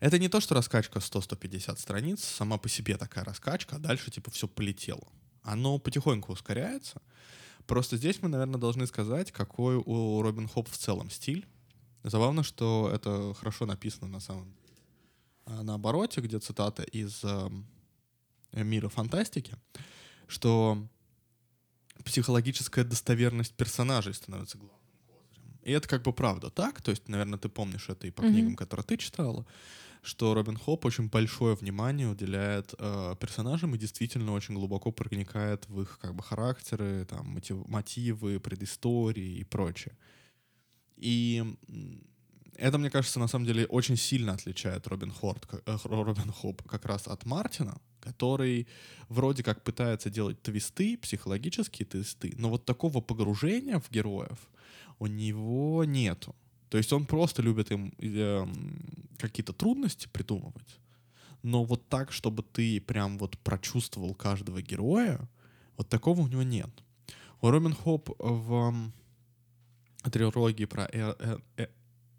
[0.00, 4.30] это не то, что раскачка 100-150 страниц, сама по себе такая раскачка, а дальше типа
[4.30, 5.08] все полетело.
[5.42, 7.00] Оно потихоньку ускоряется.
[7.66, 11.46] Просто здесь мы, наверное, должны сказать, какой у Робин Хоп в целом стиль.
[12.04, 14.54] Забавно, что это хорошо написано на самом
[15.46, 17.50] а, на обороте, где цитата из э,
[18.52, 19.54] мира фантастики,
[20.26, 20.86] что
[22.04, 25.58] психологическая достоверность персонажей становится главным козырем.
[25.62, 28.30] И это как бы правда так, то есть, наверное, ты помнишь это и по mm-hmm.
[28.30, 29.46] книгам, которые ты читала,
[30.06, 35.82] что Робин Хоп очень большое внимание уделяет э, персонажам и действительно очень глубоко проникает в
[35.82, 39.96] их как бы характеры, там, мотив, мотивы, предыстории и прочее.
[40.96, 41.44] И
[42.54, 46.84] это, мне кажется, на самом деле очень сильно отличает Робин, Хорд, э, Робин Хоп как
[46.86, 48.68] раз от Мартина, который
[49.08, 54.38] вроде как пытается делать твисты, психологические твисты, но вот такого погружения в героев
[54.98, 56.34] у него нету.
[56.68, 58.46] То есть он просто любит им э,
[59.18, 60.80] какие-то трудности придумывать,
[61.42, 65.20] но вот так, чтобы ты прям вот прочувствовал каждого героя,
[65.76, 66.70] вот такого у него нет.
[67.40, 68.92] У Робин Хоп в
[70.10, 71.66] трилогии про э э э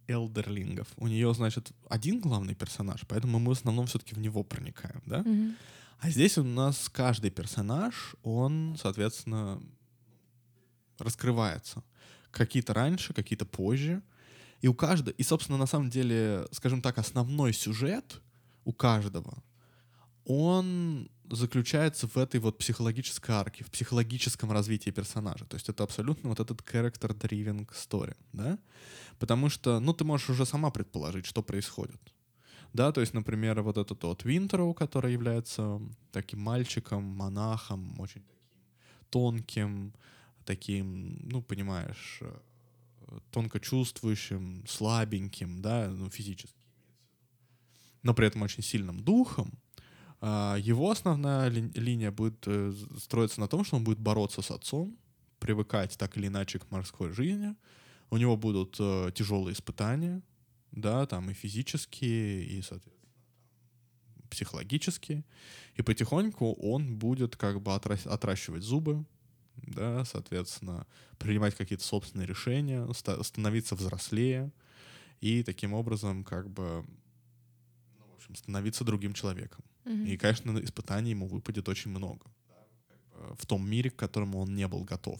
[0.07, 5.01] элдерлингов у нее, значит, один главный персонаж, поэтому мы в основном все-таки в него проникаем,
[5.05, 5.19] да?
[5.19, 5.55] Мгм.
[5.99, 9.61] А здесь у нас каждый персонаж, он, соответственно,
[10.99, 11.83] раскрывается.
[12.31, 14.01] Какие-то раньше, какие-то позже.
[14.61, 18.21] И у каждого, и, собственно, на самом деле, скажем так, основной сюжет
[18.65, 19.43] у каждого,
[20.25, 25.45] он заключается в этой вот психологической арке, в психологическом развитии персонажа.
[25.45, 28.57] То есть это абсолютно вот этот character-driven story, да?
[29.19, 32.01] Потому что, ну, ты можешь уже сама предположить, что происходит.
[32.73, 38.37] Да, то есть, например, вот этот вот Винтероу, который является таким мальчиком, монахом, очень таким
[39.09, 39.93] тонким,
[40.45, 42.21] таким, ну, понимаешь,
[43.31, 46.57] тонко чувствующим, слабеньким, да, ну, физически
[48.07, 49.51] но при этом очень сильным духом,
[50.21, 54.49] а, его основная ли- линия будет э, строиться на том, что он будет бороться с
[54.49, 54.97] отцом,
[55.39, 57.53] привыкать так или иначе к морской жизни.
[58.09, 60.21] У него будут э, тяжелые испытания,
[60.71, 63.11] да, там и физические, и, соответственно,
[64.29, 65.25] психологические.
[65.75, 69.05] И потихоньку он будет как бы отращивать зубы,
[69.63, 70.85] да, соответственно,
[71.17, 74.51] принимать какие-то собственные решения, ста- становиться взрослее
[75.21, 76.85] и таким образом как бы
[77.97, 79.63] ну, в общем, становиться другим человеком.
[79.85, 80.05] Мгм.
[80.05, 82.25] И, конечно, испытаний ему выпадет очень много
[83.37, 85.19] в том мире, к которому он не был готов.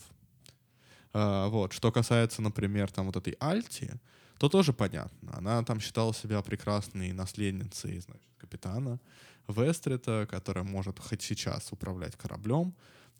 [1.13, 1.73] А, вот.
[1.73, 3.91] Что касается, например, там вот этой Альти,
[4.37, 5.35] то тоже понятно.
[5.37, 8.99] Она там считала себя прекрасной наследницей, значит, капитана
[9.47, 12.75] Вестрита, которая может хоть сейчас управлять кораблем,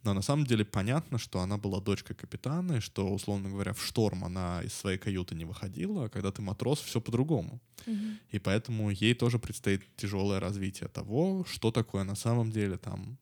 [0.08, 3.84] но на самом деле понятно, что она была дочкой капитана, и что, условно говоря, в
[3.84, 7.60] шторм она из своей каюты не выходила, а когда ты матрос, все по-другому.
[7.86, 8.18] Мгм.
[8.32, 13.18] И поэтому ей тоже предстоит тяжелое развитие того, что такое на самом деле там.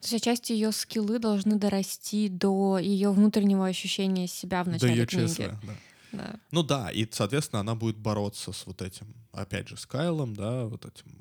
[0.00, 4.94] То есть отчасти ее скиллы должны дорасти до ее внутреннего ощущения себя в до начале
[4.94, 5.26] ее книги.
[5.26, 5.76] ЧСВ, да.
[6.12, 6.40] Да.
[6.50, 10.64] Ну да, и, соответственно, она будет бороться с вот этим, опять же, с Кайлом, да,
[10.64, 11.16] вот этим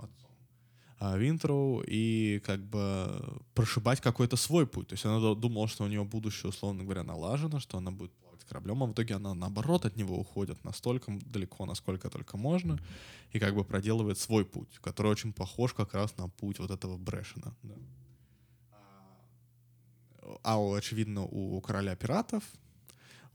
[0.99, 4.87] Винтроу, и как бы прошибать какой-то свой путь.
[4.87, 8.11] То есть она ду- думала, что у нее будущее, условно говоря, налажено, что она будет
[8.13, 12.79] плавать кораблем, а в итоге она, наоборот, от него уходит настолько далеко, насколько только можно,
[13.33, 16.97] и как бы проделывает свой путь, который очень похож как раз на путь вот этого
[16.97, 17.53] Брэшена.
[17.63, 17.73] да.
[20.43, 22.43] А, у- очевидно, у короля пиратов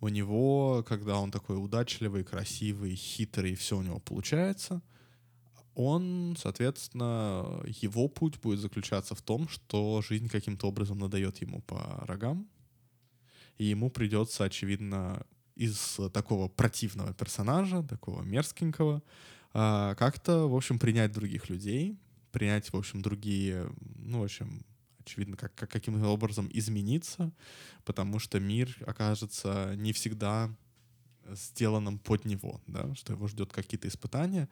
[0.00, 4.80] у него, когда он такой удачливый, красивый, хитрый, все у него получается,
[5.74, 12.04] он, соответственно, его путь будет заключаться в том, что жизнь каким-то образом надает ему по
[12.06, 12.48] рогам,
[13.58, 19.02] и ему придется, очевидно, из такого противного персонажа, такого мерзкенького,
[19.52, 21.98] а, как-то, в общем, принять других людей,
[22.32, 24.64] принять, в общем, другие, ну, в общем,
[25.00, 27.32] очевидно, как, как каким-то образом измениться,
[27.84, 30.50] потому что мир окажется не всегда
[31.28, 34.48] сделанным под него, да, что его ждет какие-то испытания,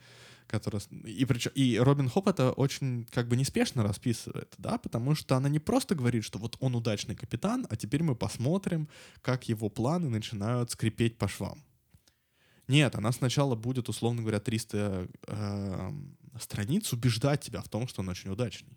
[0.47, 0.81] которые...
[1.05, 5.49] И, причем, и Робин Хоп это очень как бы неспешно расписывает, да, потому что она
[5.49, 8.89] не просто говорит, что вот он удачный капитан, а теперь мы посмотрим,
[9.23, 11.63] как его планы начинают скрипеть по швам.
[12.67, 15.93] Нет, она сначала будет, условно говоря, 300 э,
[16.39, 18.77] страниц убеждать тебя в том, что он очень удачный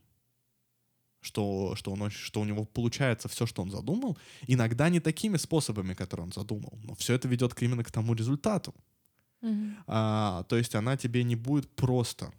[1.21, 5.93] что, что, он, что у него получается все, что он задумал, иногда не такими способами,
[5.93, 8.73] которые он задумал, но все это ведет именно к тому результату.
[9.41, 9.77] Мгм.
[9.87, 12.31] А, то есть она тебе не будет просто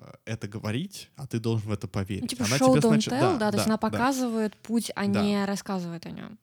[0.00, 2.22] э, это говорить, а ты должен в это поверить.
[2.22, 3.90] Ну, типа она show тебе don't tell, да, да, то есть да, она да.
[3.90, 5.22] показывает путь, а Да.
[5.22, 6.38] не рассказывает о нем.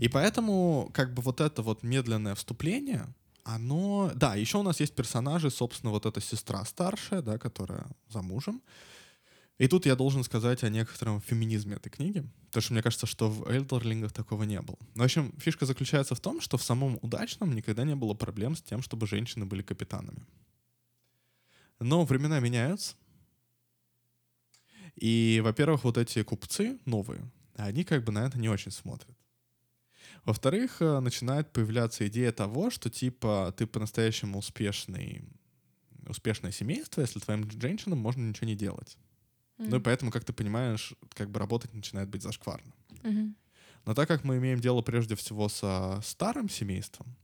[0.00, 3.06] И поэтому, как бы вот это вот медленное вступление,
[3.44, 4.10] оно...
[4.14, 8.60] Да, еще у нас есть персонажи, собственно, вот эта сестра старшая, да, которая замужем.
[9.60, 13.28] И тут я должен сказать о некотором феминизме этой книги, потому что мне кажется, что
[13.28, 14.78] в Элдерлингах такого не было.
[14.94, 18.62] В общем, фишка заключается в том, что в самом удачном никогда не было проблем с
[18.62, 20.26] тем, чтобы женщины были капитанами.
[21.78, 22.96] Но времена меняются.
[24.96, 29.14] И, во-первых, вот эти купцы новые, они как бы на это не очень смотрят.
[30.24, 35.22] Во-вторых, э, начинает появляться идея того, что типа ты по-настоящему успешный,
[36.08, 38.96] успешное семейство, если твоим женщинам можно ничего не делать.
[39.68, 42.72] Ну и поэтому, как ты понимаешь, как бы работать начинает быть зашкварно.
[43.02, 43.36] Мгм.
[43.86, 47.16] Но так как мы имеем дело прежде всего со старым семейством,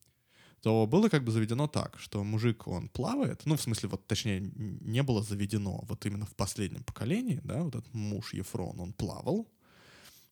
[0.62, 4.40] то было как бы заведено так, что мужик, он плавает, ну, в смысле, вот, точнее,
[4.40, 9.46] не было заведено, вот именно в последнем поколении, да, вот этот муж Ефрон, он плавал,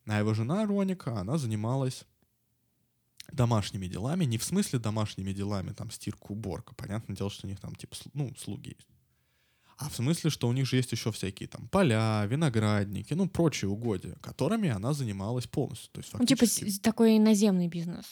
[0.06, 2.04] а его жена Роника, она занималась
[3.32, 6.74] домашними делами, не в смысле домашними делами, там, стирка, уборка.
[6.74, 8.88] Понятное дело, что у них там, типа, ну, слуги есть.
[9.76, 13.68] А в смысле, что у них же есть еще всякие там поля, виноградники, ну, прочие
[13.68, 15.90] угодья, которыми она занималась полностью.
[15.92, 16.46] То есть, ну, типа
[16.82, 18.06] такой наземный бизнес.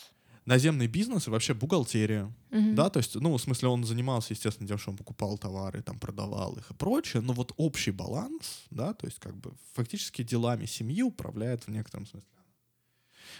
[0.44, 2.24] Наземный бизнес и вообще бухгалтерия.
[2.50, 2.72] Угу.
[2.72, 6.00] Да, то есть, ну, в смысле, он занимался, естественно, тем, что он покупал товары, там,
[6.00, 10.66] продавал их и прочее, но вот общий баланс, да, то есть, как бы, фактически делами
[10.66, 12.28] семьи управляет в некотором смысле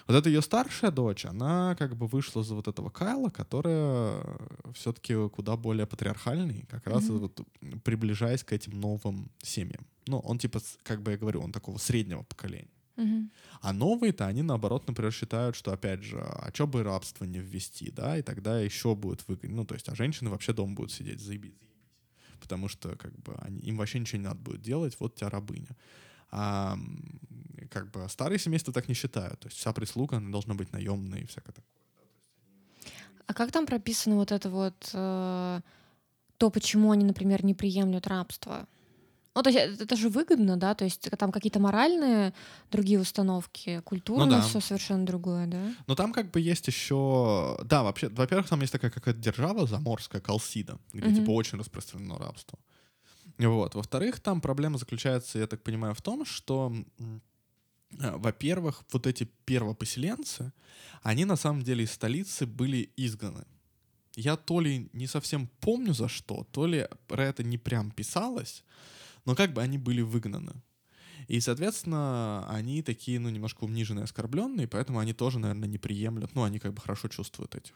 [0.07, 4.25] вот эта ее старшая дочь, она как бы вышла за вот этого Кайла, которая
[4.75, 7.19] все-таки куда более патриархальный, как раз mm-hmm.
[7.19, 9.87] вот приближаясь к этим новым семьям.
[10.07, 12.69] Ну, он типа, как бы я говорю, он такого среднего поколения.
[12.97, 13.31] Mm-hmm.
[13.63, 17.91] А новые-то они, наоборот, например, считают, что, опять же, а что бы рабство не ввести,
[17.91, 19.57] да, и тогда еще будет выгодно.
[19.57, 21.59] Ну, то есть, а женщины вообще дома будут сидеть, заебись.
[22.41, 25.77] Потому что, как бы, они, им вообще ничего не надо будет делать, вот тебя рабыня.
[26.33, 26.77] А
[27.71, 29.41] как бы старые семейства так не считают.
[29.41, 31.65] То есть вся прислуга она должна быть наемной и всякое такое.
[33.27, 35.61] А как там прописано вот это вот э,
[36.37, 38.67] то, почему они, например, не приемлют рабство?
[39.35, 40.75] Ну, то есть это, это же выгодно, да?
[40.75, 42.35] То есть там какие-то моральные
[42.71, 44.41] другие установки, культурно ну, да.
[44.43, 45.75] все совершенно другое, да?
[45.87, 47.59] Но там как бы есть еще...
[47.65, 51.15] Да, вообще, во-первых, там есть такая какая-то держава заморская, Калсида, где mm-hmm.
[51.15, 52.59] типа очень распространено рабство.
[53.39, 53.75] Вот.
[53.75, 60.53] Во-вторых, там проблема заключается, я так понимаю, в том, что э, во-первых, вот эти первопоселенцы,
[61.03, 63.45] они на самом деле из столицы были изгнаны.
[64.15, 68.65] Я то ли не совсем помню за что, то ли про это не прям писалось,
[69.25, 70.63] но как бы они были выгнаны.
[71.29, 76.43] И, соответственно, они такие, ну, немножко униженные, оскорбленные, поэтому они тоже, наверное, не приемлют, ну,
[76.43, 77.75] они как бы хорошо чувствуют этих.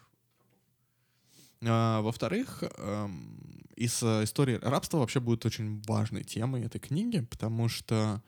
[1.62, 7.68] А, во-вторых, эм, из э, истории рабства вообще будет очень важной темой этой книги, потому
[7.68, 8.22] что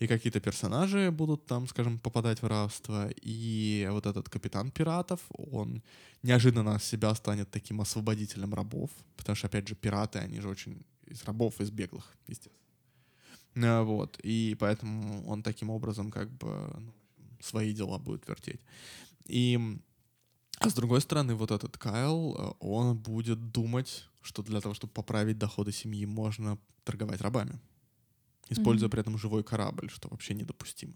[0.00, 5.82] и какие-то персонажи будут там, скажем, попадать в рабство, и вот этот капитан пиратов, он
[6.22, 11.22] неожиданно себя станет таким освободителем рабов, потому что, опять же, пираты, они же очень из
[11.24, 12.64] рабов, из беглых, естественно.
[13.54, 16.92] Э, вот, и поэтому он таким образом как бы ну,
[17.40, 18.60] свои дела будет вертеть.
[19.26, 19.78] И
[20.58, 24.92] а с другой стороны, вот этот Кайл, э, он будет думать, что для того, чтобы
[24.92, 27.60] поправить доходы семьи, можно торговать рабами,
[28.48, 28.92] используя mm-hmm.
[28.92, 30.94] при этом живой корабль, что вообще недопустимо.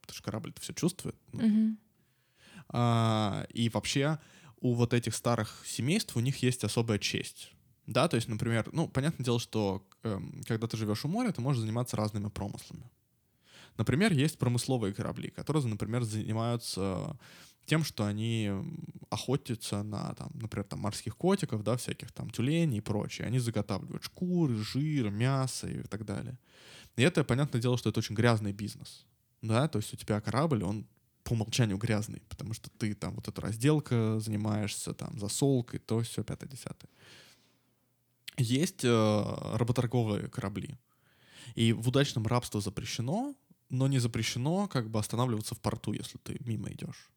[0.00, 1.16] Потому что корабль-то все чувствует.
[1.32, 1.40] Ну.
[1.40, 1.76] Mm-hmm.
[2.70, 4.18] А, и вообще
[4.60, 7.52] у вот этих старых семейств у них есть особая честь.
[7.86, 11.42] Да, то есть, например, ну, понятное дело, что э, когда ты живешь у моря, ты
[11.42, 12.90] можешь заниматься разными промыслами.
[13.76, 17.18] Например, есть промысловые корабли, которые, например, занимаются
[17.66, 18.50] тем, что они
[19.10, 23.26] охотятся на, там, например, там, морских котиков, да, всяких там тюленей и прочее.
[23.26, 26.38] Они заготавливают шкуры, жир, мясо и так далее.
[26.96, 29.06] И это, понятное дело, что это очень грязный бизнес.
[29.42, 30.86] Да, то есть у тебя корабль, он
[31.22, 36.22] по умолчанию грязный, потому что ты там вот эта разделка занимаешься, там, засолкой, то все,
[36.22, 36.90] пятое, десятое.
[38.36, 39.24] Есть э,
[39.54, 40.76] работорговые корабли.
[41.54, 43.34] И в удачном рабство запрещено,
[43.70, 47.10] но не запрещено как бы останавливаться в порту, если ты мимо идешь.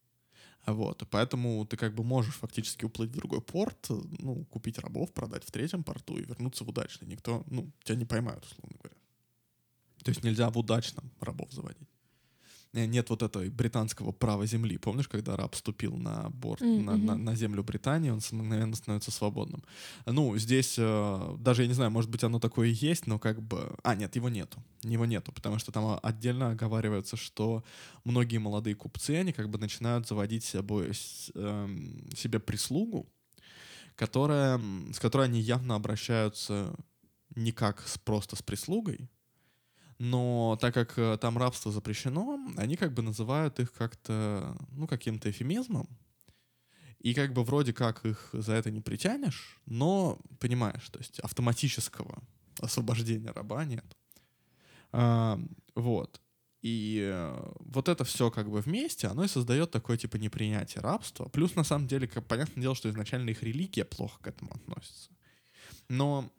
[0.68, 3.88] Вот, поэтому ты как бы можешь фактически уплыть в другой порт,
[4.20, 7.08] ну, купить рабов, продать в третьем порту и вернуться в удачный.
[7.08, 8.98] Никто, ну, тебя не поймают, условно говоря.
[10.04, 11.88] То есть нельзя в удачном рабов заводить.
[12.74, 14.78] Э, нет вот этого британского права земли.
[14.78, 16.84] Помнишь, когда раб ступил на борт, mm-hmm.
[16.84, 19.64] на, на, на землю Британии, он мгновенно становится свободным.
[20.06, 23.42] Ну, здесь э, даже, я не знаю, может быть, оно такое и есть, но как
[23.42, 23.76] бы...
[23.84, 24.64] А, нет, его нету.
[24.84, 27.64] Его нету, потому что там отдельно оговаривается, что
[28.04, 30.92] многие молодые купцы, они как бы начинают заводить собой,
[31.36, 31.68] э,
[32.16, 33.08] себе прислугу,
[33.96, 34.62] которая,
[34.94, 36.76] с которой они явно обращаются
[37.36, 39.10] не как с, просто с прислугой,
[40.00, 45.30] но так как э, там рабство запрещено, они как бы называют их как-то, ну, каким-то
[45.30, 45.88] эфемизмом.
[47.00, 52.22] И как бы вроде как их за это не притянешь, но понимаешь, то есть автоматического
[52.60, 53.86] освобождения раба нет.
[54.92, 55.40] А,
[55.76, 56.22] вот.
[56.62, 61.30] И э, вот это все как бы вместе, оно и создает такое типа непринятие рабства.
[61.30, 65.12] Плюс на самом деле, как, понятное дело, что изначально их религия плохо к этому относится.
[65.88, 66.30] Но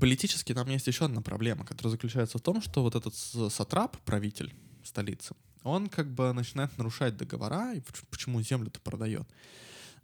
[0.00, 4.54] Политически там есть еще одна проблема, которая заключается в том, что вот этот сатрап, правитель
[4.84, 9.28] столицы, он как бы начинает нарушать договора, и почему землю-то продает.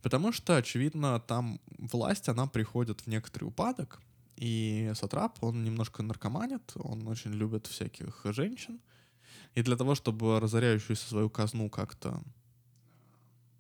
[0.03, 4.01] Потому что, очевидно, там власть, она приходит в некоторый упадок,
[4.37, 8.81] и сатрап, он немножко наркоманит, он очень любит всяких женщин,
[9.55, 12.23] и для того, чтобы разоряющуюся свою казну как-то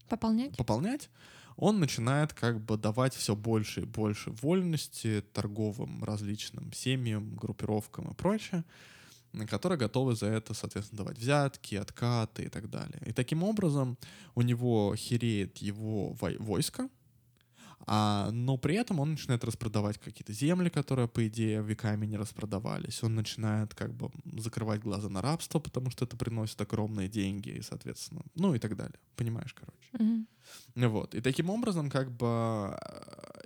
[0.09, 1.11] пополнять, пополнять
[1.59, 8.14] он начинает как бы давать все больше и больше вольности торговым различным семьям, группировкам и
[8.14, 8.64] прочее.
[9.48, 13.02] которые готовы за это, соответственно, давать взятки, откаты и так далее.
[13.04, 13.98] И таким образом
[14.34, 16.88] у него хереет его войско,
[17.87, 23.03] а, но при этом он начинает распродавать какие-то земли, которые, по идее, веками не распродавались.
[23.03, 27.62] Он начинает как бы закрывать глаза на рабство, потому что это приносит огромные деньги, и,
[27.62, 28.99] соответственно, ну и так далее.
[29.16, 29.91] Понимаешь, короче.
[29.93, 30.89] Mm-hmm.
[30.89, 31.14] Вот.
[31.14, 32.79] И таким образом, как бы,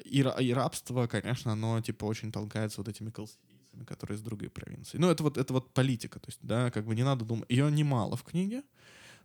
[0.05, 4.99] и, и рабство, конечно, оно, типа, очень толкается вот этими колсидийцами, которые из другой провинции.
[4.99, 7.49] Ну, это вот, это вот политика, то есть, да, как бы не надо думать.
[7.49, 8.63] Ее немало в книге,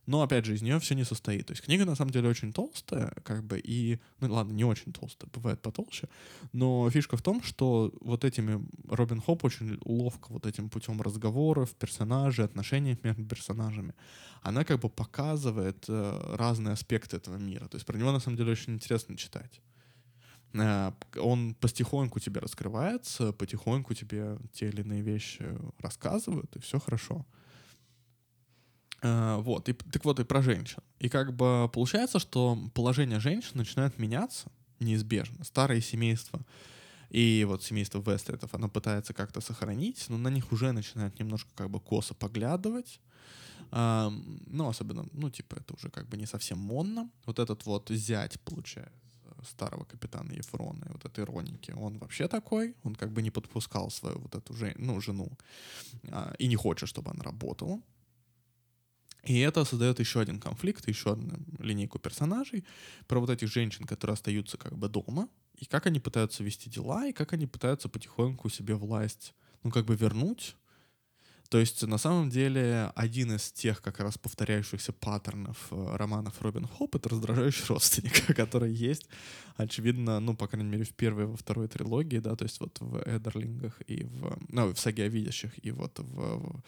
[0.08, 1.46] но, опять же, из нее все не состоит.
[1.46, 4.94] То есть книга, на самом деле, очень толстая, как бы, и, ну ладно, не очень
[4.94, 6.08] толстая, бывает потолще,
[6.54, 11.76] но фишка в том, что вот этими Робин Хоп очень ловко вот этим путем разговоров,
[11.76, 13.94] персонажей, отношений между персонажами,
[14.42, 17.68] она как бы показывает э, разные аспекты этого мира.
[17.68, 19.62] То есть про него, на самом деле, очень интересно читать
[20.54, 20.92] э,
[21.22, 25.46] он потихоньку тебе раскрывается, потихоньку тебе те или иные вещи
[25.80, 27.26] рассказывают, и все хорошо.
[29.02, 30.80] Uh, вот, и, так вот и про женщин.
[30.98, 35.44] И как бы получается, что положение женщин начинает меняться неизбежно.
[35.44, 36.42] Старые семейства
[37.12, 41.70] и вот семейство Вестритов, оно пытается как-то сохранить, но на них уже начинают немножко как
[41.70, 43.00] бы косо поглядывать.
[43.72, 44.12] Uh,
[44.48, 47.10] ну, особенно, ну, типа, это уже как бы не совсем модно.
[47.26, 48.94] Вот этот вот зять, получается,
[49.48, 53.92] старого капитана Ефрона, и вот этой Роники, он вообще такой, он как бы не подпускал
[53.92, 55.30] свою вот эту жен, ну, жену
[56.04, 57.80] uh, и не хочет, чтобы она работала.
[59.28, 62.64] И это создает еще один конфликт, еще одну линейку персонажей
[63.08, 67.06] про вот этих женщин, которые остаются как бы дома, и как они пытаются вести дела,
[67.08, 70.56] и как они пытаются потихоньку себе власть, ну, как бы вернуть.
[71.50, 76.68] То есть, на самом деле, один из тех как раз повторяющихся паттернов э, романов Робин
[76.68, 79.10] Хоп— это раздражающий родственник, который есть,
[79.58, 82.80] очевидно, ну, по крайней мере, в первой и во второй трилогии, да, то есть вот
[82.80, 84.38] в Эдерлингах и в...
[84.48, 86.62] Ну, в Саге о видящих и вот в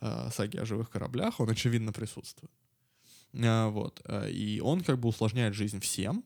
[0.00, 2.52] э, саги о живых кораблях, он очевидно присутствует.
[3.32, 4.00] Э, вот.
[4.04, 6.24] Э, и он как бы усложняет жизнь всем,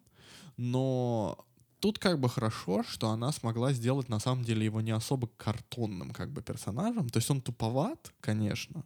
[0.57, 1.39] но
[1.81, 6.11] тут как бы хорошо, что она смогла сделать на самом деле его не особо картонным
[6.13, 7.09] как бы персонажем.
[7.09, 8.85] То есть он туповат, конечно,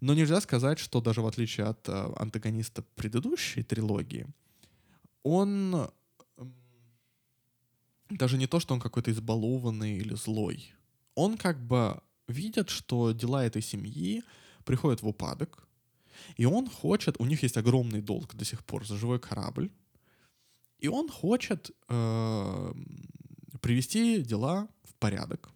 [0.00, 4.26] но нельзя сказать, что даже в отличие от э, антагониста предыдущей трилогии,
[5.22, 5.90] он
[8.08, 10.72] даже не то, что он какой-то избалованный или злой.
[11.14, 12.00] Он как бы
[12.30, 14.22] видят, что дела этой семьи
[14.64, 15.68] приходят в упадок,
[16.36, 19.70] и он хочет, у них есть огромный долг до сих пор за живой корабль,
[20.78, 22.72] и он хочет э,
[23.60, 25.50] привести дела в порядок.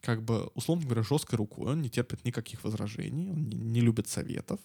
[0.00, 1.72] Как бы, условно говоря, жесткой рукой.
[1.72, 4.60] Он не терпит никаких возражений, он не, не любит советов.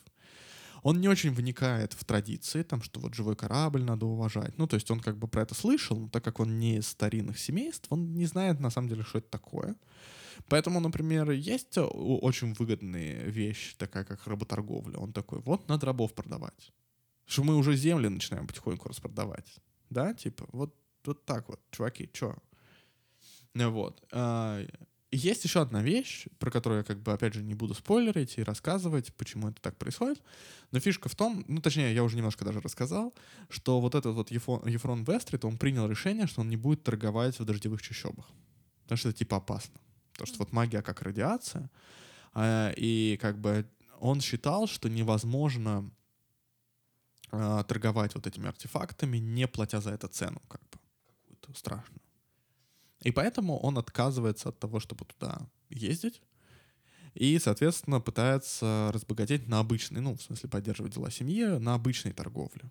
[0.83, 4.57] Он не очень вникает в традиции, там, что вот живой корабль надо уважать.
[4.57, 6.87] Ну, то есть он как бы про это слышал, но так как он не из
[6.87, 9.75] старинных семейств, он не знает на самом деле, что это такое.
[10.47, 14.97] Поэтому, например, есть очень выгодная вещь, такая как работорговля.
[14.97, 16.71] Он такой, вот надо рабов продавать.
[17.25, 19.55] Что мы уже земли начинаем потихоньку распродавать.
[19.89, 20.75] Да, типа, вот,
[21.05, 22.35] вот так вот, чуваки, чё?
[23.53, 24.03] Вот.
[24.11, 24.65] А,
[25.11, 28.43] есть еще одна вещь, про которую я как бы, опять же, не буду спойлерить и
[28.43, 30.21] рассказывать, почему это так происходит.
[30.71, 33.13] Но фишка в том, ну, точнее, я уже немножко даже рассказал,
[33.49, 37.45] что вот этот вот Ефрон Вестрит, он принял решение, что он не будет торговать в
[37.45, 38.29] дождевых чащобах.
[38.83, 39.79] Потому что это типа опасно.
[40.21, 41.69] Потому что вот магия как радиация.
[42.33, 43.65] А, и как бы
[43.99, 45.89] он считал, что невозможно
[47.31, 52.01] а, торговать вот этими артефактами, не платя за это цену, как бы, какую-то страшную.
[53.01, 56.21] И поэтому он отказывается от того, чтобы туда ездить,
[57.15, 62.69] и, соответственно, пытается разбогатеть на обычной, ну, в смысле, поддерживать дела семьи, на обычной торговле.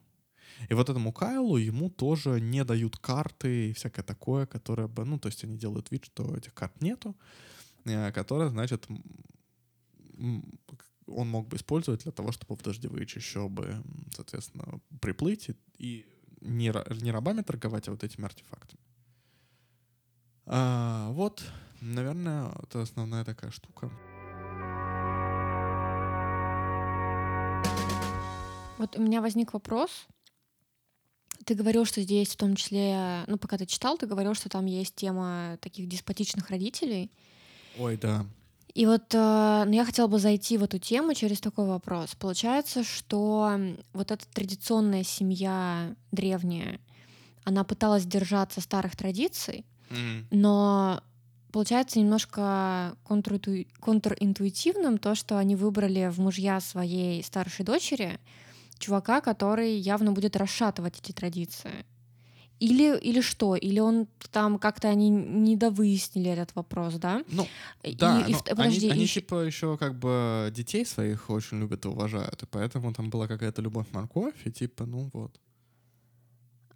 [0.68, 5.18] И вот этому Кайлу ему тоже не дают карты и всякое такое, которое бы, ну,
[5.18, 7.16] то есть они делают вид, что этих карт нету,
[7.84, 8.86] э, которое, значит,
[11.06, 13.82] он мог бы использовать для того, чтобы в дождевые чащобы,
[14.14, 16.06] соответственно, приплыть и
[16.40, 16.72] не,
[17.02, 18.80] не рабами торговать, а вот этими артефактами.
[20.46, 21.44] А, вот,
[21.80, 23.90] наверное, это основная такая штука.
[28.78, 30.06] Вот у меня возник вопрос.
[31.44, 34.66] Ты говорил, что здесь в том числе, ну, пока ты читал, ты говорил, что там
[34.66, 37.10] есть тема таких деспотичных родителей.
[37.78, 38.26] Ой, да.
[38.74, 42.14] И вот э, ну, я хотела бы зайти в эту тему через такой вопрос.
[42.14, 43.58] Получается, что
[43.92, 46.78] вот эта традиционная семья древняя,
[47.44, 50.26] она пыталась держаться старых традиций, mm.
[50.30, 51.02] но
[51.52, 53.64] получается немножко контринту...
[53.80, 58.20] контринтуитивным то, что они выбрали в мужья своей старшей дочери
[58.80, 61.84] чувака, который явно будет расшатывать эти традиции.
[62.62, 63.56] Или, или что?
[63.56, 67.22] Или он там как-то они не довыяснили этот вопрос, да?
[67.28, 67.46] Ну,
[67.82, 71.30] И- да, и но в- подожди, они, они ещё- типа еще как бы детей своих
[71.30, 75.40] очень любят и уважают, и поэтому там была какая-то любовь-морковь, и типа, ну вот.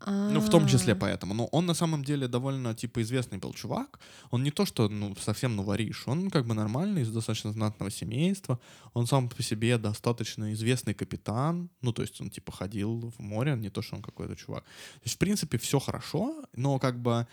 [0.06, 1.34] Ну, в том числе А, поэтому.
[1.34, 4.00] Но он на самом деле довольно, типа, известный был чувак.
[4.30, 6.04] Он не то, что, ну, совсем, ну, воришь.
[6.06, 8.58] Он как бы нормальный, из достаточно знатного семейства.
[8.92, 11.70] Он сам по себе достаточно известный капитан.
[11.82, 14.64] Ну, то есть он, типа, ходил в море, не то, что он какой-то чувак.
[14.64, 17.26] То есть, в принципе, все хорошо, но как бы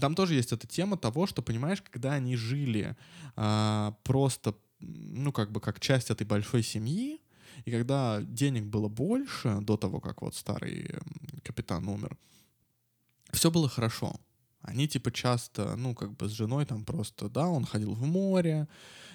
[0.00, 2.96] там тоже есть эта тема того, что, понимаешь, когда они жили
[3.36, 7.20] а, просто, ну, как бы как часть этой большой семьи,
[7.64, 10.90] и когда денег было больше, до того, как вот старый
[11.42, 12.16] капитан умер,
[13.32, 14.14] все было хорошо.
[14.62, 18.66] Они типа часто, ну, как бы с женой там просто, да, он ходил в море,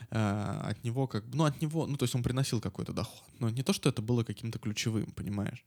[0.09, 3.23] э, от него как бы, ну, от него, ну, то есть он приносил какой-то доход.
[3.39, 5.65] Но не то, что это было каким-то ключевым, понимаешь?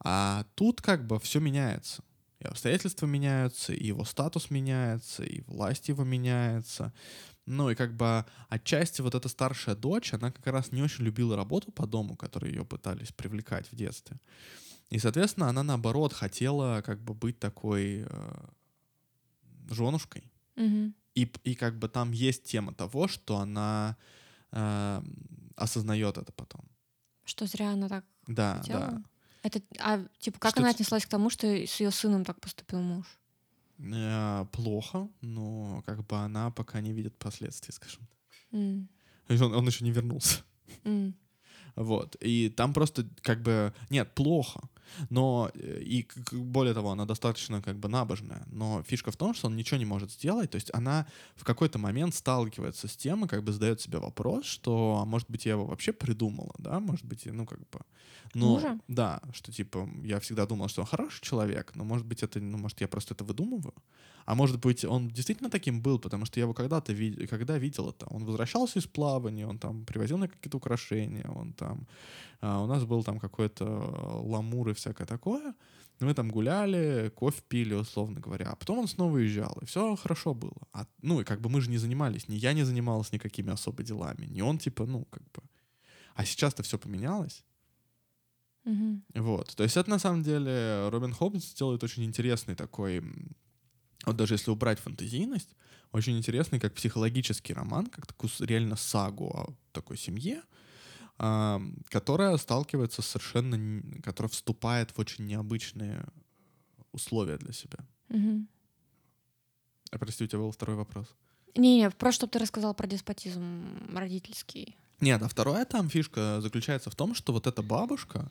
[0.00, 2.02] А тут как бы все меняется.
[2.40, 6.92] И обстоятельства меняются, и его статус меняется, и власть его меняется.
[7.46, 11.36] Ну и как бы отчасти вот эта старшая дочь, она как раз не очень любила
[11.36, 14.20] работу по дому, которой ее пытались привлекать в детстве.
[14.90, 18.32] И, соответственно, она наоборот хотела как бы быть такой э,
[19.70, 20.30] женушкой.
[20.56, 20.92] мгм.
[21.14, 23.96] И, и как бы там есть тема того, что она
[24.52, 25.02] э,
[25.56, 26.62] осознает это потом.
[27.24, 28.80] Что зря она так Да, хотела?
[28.80, 29.02] да.
[29.42, 32.80] Это, а, типа, как Что она отнеслась к тому, что с ее сыном так поступил
[32.80, 33.06] муж?
[33.78, 38.06] Э, плохо, но как бы она пока не видит последствий, скажем.
[38.50, 40.42] То есть Он, он еще не вернулся.
[40.84, 41.14] м,
[41.76, 42.16] Вот.
[42.20, 43.72] И там просто как бы...
[43.88, 44.60] Нет, плохо.
[45.08, 48.46] Но э, и более того, она достаточно как бы набожная.
[48.50, 50.50] Но фишка в том, что он ничего не может сделать.
[50.50, 54.44] То есть она в какой-то момент сталкивается с тем и как бы задает себе вопрос,
[54.46, 56.80] что, а может быть, я его вообще придумала, да?
[56.80, 57.80] Может быть, ну как бы...
[58.34, 58.78] Но, Мужа?
[58.86, 62.58] Да, что типа я всегда думала, что он хороший человек, но может быть это, ну
[62.58, 63.74] может я просто это выдумываю,
[64.24, 67.90] а может быть он действительно таким был, потому что я его когда-то видел, когда видел
[67.90, 71.88] это, он возвращался из плавания, он там привозил мне какие-то украшения, он там,
[72.40, 73.64] а, у нас был там какой-то
[74.24, 75.54] ламур и всякое такое,
[76.00, 80.34] мы там гуляли, кофе пили, условно говоря, а потом он снова уезжал, и все хорошо
[80.34, 80.56] было.
[80.72, 83.82] А, ну и как бы мы же не занимались, ни я не занималась никакими особо
[83.82, 85.42] делами, ни он типа, ну как бы.
[86.14, 87.44] А сейчас-то все поменялось.
[88.64, 89.04] мгм.
[89.14, 89.54] Вот.
[89.56, 93.02] То есть это на самом деле Робин Хоббс делает очень интересный такой,
[94.06, 95.54] вот даже если убрать фантазийность,
[95.92, 100.42] очень интересный как психологический роман, как такую реально сагу о такой семье,
[101.88, 106.04] которая сталкивается с совершенно, которая вступает в очень необычные
[106.92, 107.78] условия для себя.
[108.08, 108.48] Мгм.
[109.92, 111.06] А, прости, у тебя был второй вопрос.
[111.56, 114.76] Не-не, просто чтобы ты рассказал про деспотизм родительский.
[115.00, 118.30] Нет, а вторая там фишка заключается в том, что вот эта бабушка,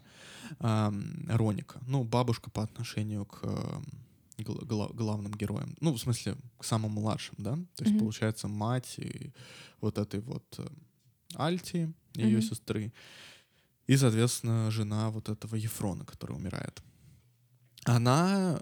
[0.60, 3.42] ам, Роника, ну, бабушка по отношению к
[4.38, 7.56] гла- гла- главным героям, ну, в смысле, к самым младшим, да?
[7.76, 8.00] То есть, Мгм.
[8.00, 9.32] получается, мать и
[9.82, 10.68] вот этой вот э,
[11.36, 12.42] Альти, ее Мгм.
[12.42, 12.94] сестры,
[13.88, 16.82] и, соответственно, жена вот этого Ефрона, который умирает.
[17.86, 18.62] Она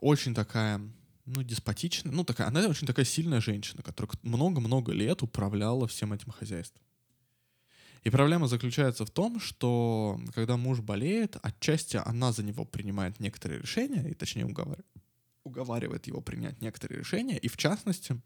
[0.00, 0.80] очень такая,
[1.24, 6.30] ну, деспотичная, ну, такая, она очень такая сильная женщина, которая много-много лет управляла всем этим
[6.30, 6.82] хозяйством.
[8.04, 13.60] И проблема заключается в том, что когда муж болеет, отчасти она за него принимает некоторые
[13.60, 14.86] решения, и точнее уговаривает,
[15.42, 18.20] уговаривает его принять некоторые решения, и в частности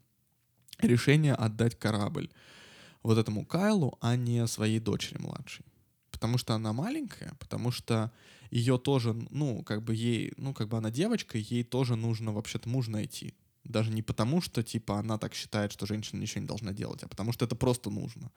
[0.79, 2.29] решение отдать корабль
[3.03, 5.65] вот этому Кайлу, а не своей дочери младшей.
[6.11, 8.11] Потому что она маленькая, потому что
[8.51, 12.69] ее тоже, ну, как бы ей, ну, как бы она девочка, ей тоже нужно вообще-то
[12.69, 13.33] муж найти.
[13.63, 17.07] Даже не потому, что, типа, она так считает, что женщина ничего не должна делать, а
[17.07, 18.31] потому что это просто нужно.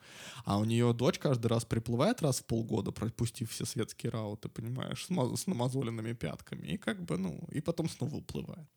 [0.45, 5.03] А у нее дочь каждый раз приплывает раз в полгода, пропустив все светские рауты, понимаешь,
[5.03, 8.69] с, ма- с намазоленными пятками, и как бы, ну, и потом снова уплывает.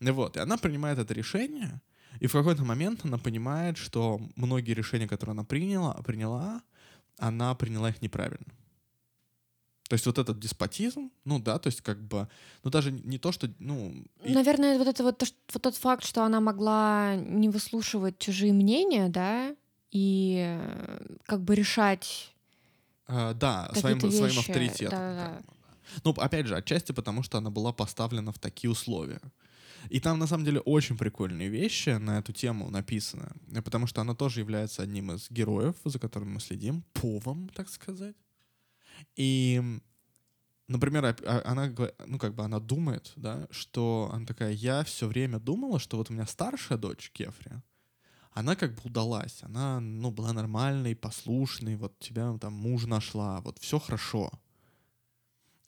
[0.00, 1.80] И вот, и она принимает это решение,
[2.20, 6.62] и в какой-то момент она понимает, что многие решения, которые она приняла, приняла,
[7.18, 8.46] она приняла их неправильно.
[9.88, 12.26] То есть вот этот деспотизм, ну да, то есть как бы,
[12.64, 13.92] ну даже не то, что, ну...
[14.24, 18.18] и- Наверное, вот это вот, то, что- вот тот факт, что она могла не выслушивать
[18.18, 19.54] чужие мнения, да,
[19.90, 22.32] и э, как бы решать
[23.06, 24.50] А, да, своим, какие-то своим вещи.
[24.50, 24.98] авторитетом.
[24.98, 25.42] Бы, да.
[26.04, 29.20] Ну, опять же, отчасти потому, что она была поставлена в такие условия.
[29.90, 33.28] И там, на самом деле, очень прикольные вещи на эту тему написаны.
[33.64, 38.16] Потому что она тоже является одним из героев, за которым мы следим, повом, так сказать.
[39.16, 39.60] И,
[40.68, 41.72] например, а- она,
[42.06, 46.10] ну, как бы она думает, да, что она такая, я все время думала, что вот
[46.10, 47.62] у меня старшая дочь, Кефри,
[48.32, 53.58] она как бы удалась, она, ну, была нормальной, послушной, вот тебя там муж нашла, вот
[53.58, 54.30] все хорошо.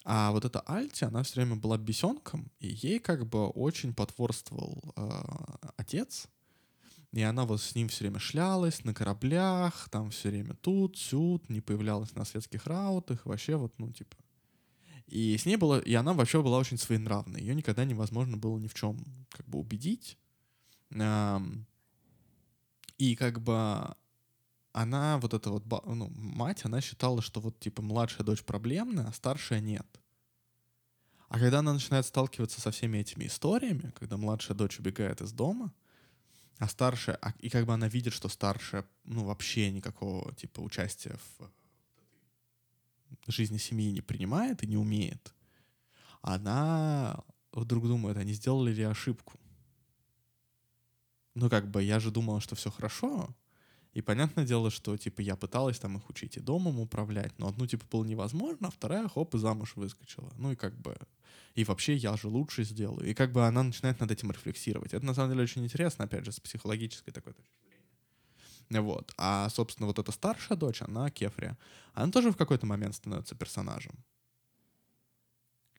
[0.04, 4.92] А вот эта Альти, она все время была бесенком, и ей как бы очень потворствовал
[4.96, 5.10] э,
[5.78, 6.28] отец.
[7.12, 11.48] И она вот с ним все время шлялась на кораблях, там все время тут, сюд,
[11.48, 14.16] не появлялась на светских раутах, вообще вот, ну, типа.
[15.06, 17.40] И с ней было, и она вообще была очень своенравной.
[17.40, 18.98] Ее никогда невозможно было ни в чем
[19.30, 20.18] как бы убедить.
[22.98, 23.94] И как бы
[24.74, 29.12] она, вот эта вот ну, мать, она считала, что вот типа младшая дочь проблемная, а
[29.12, 29.86] старшая нет.
[31.28, 35.72] А когда она начинает сталкиваться со всеми этими историями, когда младшая дочь убегает из дома,
[36.58, 41.16] а старшая, а, и как бы она видит, что старшая, ну, вообще никакого типа участия
[41.38, 45.32] в жизни семьи не принимает и не умеет,
[46.20, 47.22] она
[47.52, 49.38] вдруг думает, они сделали ли ошибку.
[51.34, 53.32] Ну, как бы, я же думала, что все хорошо,
[53.94, 57.66] и понятное дело, что, типа, я пыталась там их учить и домом управлять, но одну,
[57.66, 60.32] типа, было невозможно, а вторая, хоп, и замуж выскочила.
[60.36, 60.96] Ну и как бы...
[61.54, 63.08] И вообще я же лучше сделаю.
[63.08, 64.92] И как бы она начинает над этим рефлексировать.
[64.92, 68.80] Это, на самом деле, очень интересно, опять же, с психологической такой точки зрения.
[68.80, 69.12] Вот.
[69.16, 71.56] А, собственно, вот эта старшая дочь, она Кефрия,
[71.92, 73.94] она тоже в какой-то момент становится персонажем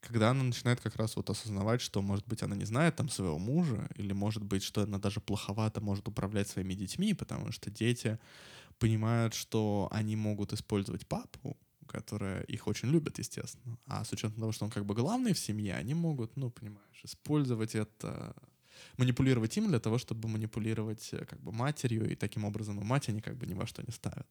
[0.05, 3.37] когда она начинает как раз вот осознавать, что, может быть, она не знает там своего
[3.37, 8.19] мужа, или, может быть, что она даже плоховато может управлять своими детьми, потому что дети
[8.79, 13.77] понимают, что они могут использовать папу, которая их очень любит, естественно.
[13.85, 17.01] А с учетом того, что он как бы главный в семье, они могут, ну, понимаешь,
[17.03, 18.35] использовать это,
[18.97, 23.09] манипулировать им для того, чтобы манипулировать э, как бы матерью, и таким образом и мать
[23.09, 24.27] они как бы ни во что не ставят.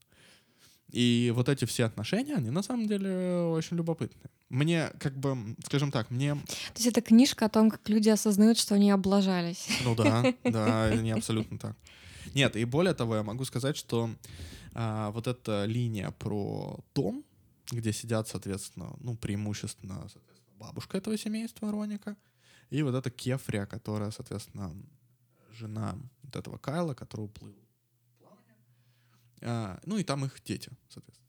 [0.90, 4.30] И вот эти все отношения, они на самом деле очень любопытны.
[4.48, 6.34] Мне, как бы, скажем так, мне...
[6.34, 9.68] То есть это книжка о том, как люди осознают, что они облажались.
[9.84, 11.76] Ну да, да, не абсолютно так.
[12.34, 14.10] Нет, и более того, я могу сказать, что
[14.74, 17.24] а, вот эта линия про дом,
[17.70, 22.16] где сидят, соответственно, ну, преимущественно, соответственно, бабушка этого семейства, Роника,
[22.70, 24.74] и вот эта Кефрия, которая, соответственно,
[25.52, 27.54] жена вот этого Кайла, который уплыл
[29.44, 31.24] а, ну и там их дети, соответственно.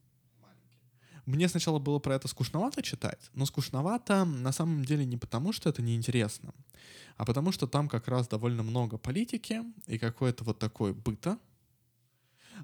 [1.25, 5.69] Мне сначала было про это скучновато читать, но скучновато на самом деле не потому, что
[5.69, 6.53] это неинтересно,
[7.17, 11.39] а потому что там как раз довольно много политики и какой-то вот такой быта.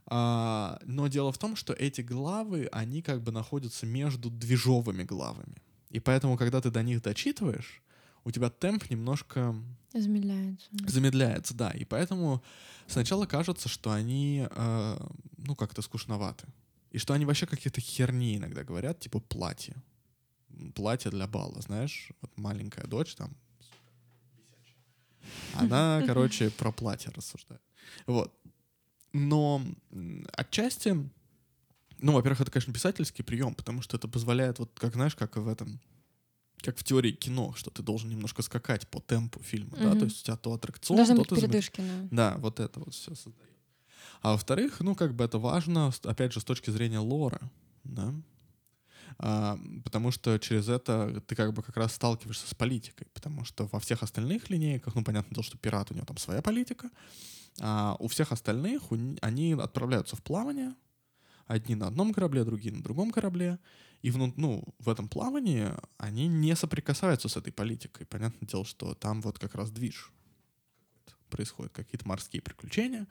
[0.05, 5.55] А, но дело в том, что эти главы, они как бы находятся между движовыми главами.
[5.89, 7.81] И поэтому, когда ты до них дочитываешь,
[8.23, 9.55] у тебя темп немножко...
[9.93, 10.67] Замедляется.
[10.87, 11.71] Замедляется, да.
[11.71, 12.41] И поэтому
[12.87, 14.97] сначала кажется, что они, э,
[15.37, 16.47] ну, как-то скучноваты.
[16.91, 19.75] И что они вообще какие-то херни иногда говорят, типа платье.
[20.75, 22.11] Платье для бала, знаешь?
[22.21, 23.35] Вот маленькая дочь там,
[25.55, 27.61] она, короче, про платье рассуждает.
[28.05, 28.33] Вот.
[29.13, 29.61] Но
[30.33, 30.95] отчасти,
[31.99, 35.47] ну, во-первых, это, конечно, писательский прием, потому что это позволяет, вот как, знаешь, как в
[35.47, 35.81] этом
[36.61, 39.93] как в теории кино, что ты должен немножко скакать по темпу фильма, mm-hmm.
[39.93, 42.09] да, то есть у тебя то аттракцион, Должны то быть ты передышки, замеч...
[42.11, 42.31] да.
[42.31, 43.49] да, вот это вот все создает.
[44.21, 47.41] А во-вторых, ну как бы это важно, опять же, с точки зрения лора,
[47.83, 48.13] да,
[49.17, 53.67] а, потому что через это ты как бы как раз сталкиваешься с политикой, потому что
[53.71, 56.89] во всех остальных линейках, ну понятное дело, что пират у него там своя политика,
[57.59, 60.73] а у всех остальных у, они отправляются в плавание,
[61.47, 63.59] одни на одном корабле, другие на другом корабле,
[64.01, 68.05] и в, ну, в этом плавании они не соприкасаются с этой политикой.
[68.05, 70.11] Понятное дело, что там вот как раз движ
[71.29, 73.07] происходит, какие-то морские приключения,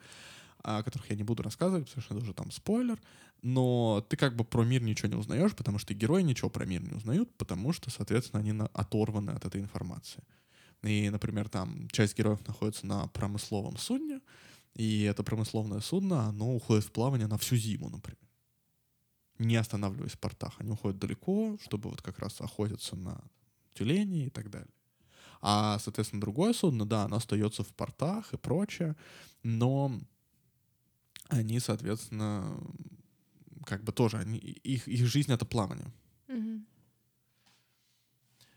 [0.63, 3.01] о которых я не буду рассказывать, потому что это уже там спойлер.
[3.41, 6.83] Но ты как бы про мир ничего не узнаешь, потому что герои ничего про мир
[6.83, 10.23] не узнают, потому что, соответственно, они оторваны от этой информации.
[10.83, 14.21] И, например, там часть героев находится на промысловом судне,
[14.75, 18.30] и это промысловное судно, оно уходит в плавание на всю зиму, например
[19.41, 20.53] не останавливаясь в портах.
[20.59, 23.21] Они уходят далеко, чтобы вот как раз охотиться на
[23.73, 24.69] тюленей и так далее.
[25.41, 28.95] А, соответственно, другое судно, да, оно остается в портах и прочее,
[29.43, 29.99] но
[31.29, 32.61] они, соответственно,
[33.65, 35.91] как бы тоже, они, их, их жизнь— это плавание.
[36.27, 36.65] Mm-hmm.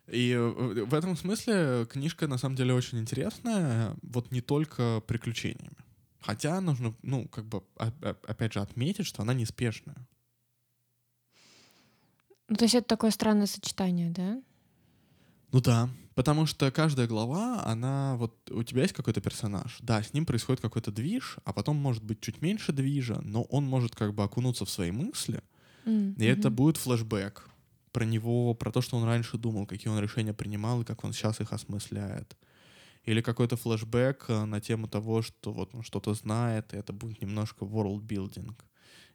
[0.09, 5.76] И в этом смысле книжка на самом деле очень интересная, вот не только приключениями.
[6.20, 10.07] Хотя нужно, ну, как бы, опять же, отметить, что она неспешная.
[12.49, 14.43] Ну, то есть это такое странное сочетание, да?
[15.53, 20.13] Ну да, потому что каждая глава, она вот у тебя есть какой-то персонаж, да, с
[20.13, 24.15] ним происходит какой-то движ, а потом может быть чуть меньше движа, но он может как
[24.15, 25.43] бы окунуться в свои мысли,
[25.85, 26.17] mm-hmm.
[26.19, 27.49] и это будет флешбэк
[27.93, 31.13] про него, про то, что он раньше думал, какие он решения принимал и как он
[31.13, 32.37] сейчас их осмысляет.
[33.05, 37.23] Или какой-то флешбэк э, на тему того, что вот он что-то знает, и это будет
[37.23, 38.55] немножко world building.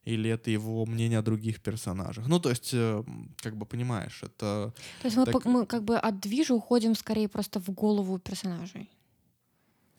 [0.05, 2.27] Или это его мнение о других персонажах.
[2.27, 3.03] Ну, то есть, э,
[3.37, 4.73] как бы понимаешь, это...
[5.01, 8.89] То есть мы, Так- мы как бы от движа уходим скорее просто в голову персонажей.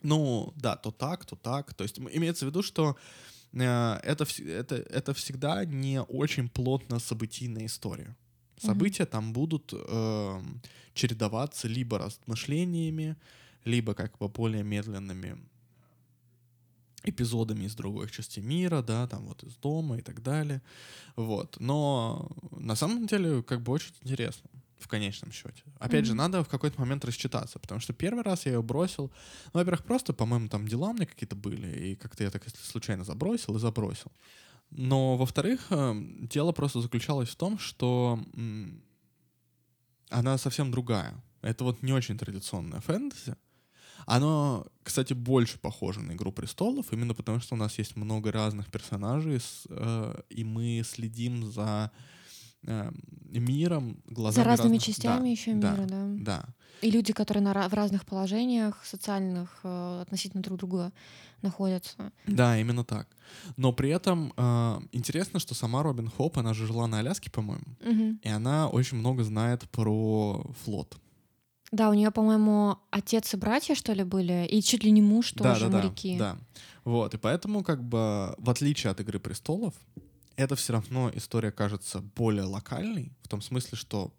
[0.02, 1.74] Ну, да, то так, то так.
[1.74, 2.96] То есть имеется в виду, что
[3.52, 8.16] э, это, это, это всегда не очень плотно событийная история.
[8.62, 10.60] События там будут эм,
[10.92, 13.16] чередоваться либо размышлениями,
[13.64, 15.38] либо как бы более медленными
[17.04, 20.60] эпизодами из других частей мира, да, там вот из дома и так далее.
[21.16, 21.56] Вот.
[21.60, 25.62] Но на самом деле как бы очень интересно в конечном счете.
[25.78, 26.18] Опять же, Мгм.
[26.18, 29.12] надо в какой-то момент рассчитаться, потому что первый раз я ее бросил,
[29.52, 33.04] ну, во-первых, просто, по-моему, там дела у меня какие-то были, и как-то я так случайно
[33.04, 34.10] забросил и забросил.
[34.70, 38.18] Но, во-вторых, эм, дело просто заключалось в том, что
[40.08, 41.22] она совсем другая.
[41.42, 43.36] Это вот не очень традиционная фэнтези.
[44.06, 48.70] Оно, кстати, больше похоже на «Игру престолов», именно потому что у нас есть много разных
[48.70, 51.90] персонажей, с, э, и мы следим за
[52.66, 52.90] э,
[53.30, 56.06] миром, глазами За разными разных- частями да, еще да, мира, да.
[56.18, 56.44] Да,
[56.82, 60.92] И люди, которые на, в разных положениях социальных э, относительно друг друга
[61.42, 62.12] находятся.
[62.26, 63.08] да, именно так.
[63.56, 67.64] Но при этом э, интересно, что сама Робин Хоп, она же жила на Аляске, по-моему,
[67.82, 68.20] Мгм.
[68.22, 70.98] и она очень много знает про флот.
[71.72, 75.32] Да, у нее, по-моему, отец и братья, что ли, были, и чуть ли не муж
[75.34, 76.18] да, тоже да, моряки.
[76.18, 76.60] Да, да.
[76.84, 79.74] Вот, и поэтому, как бы, в отличие от «Игры престолов»,
[80.36, 84.12] это все равно история кажется более локальной, в том смысле, что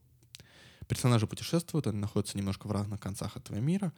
[0.87, 3.91] персонажи путешествуют, они находятся немножко в разных концах этого мира,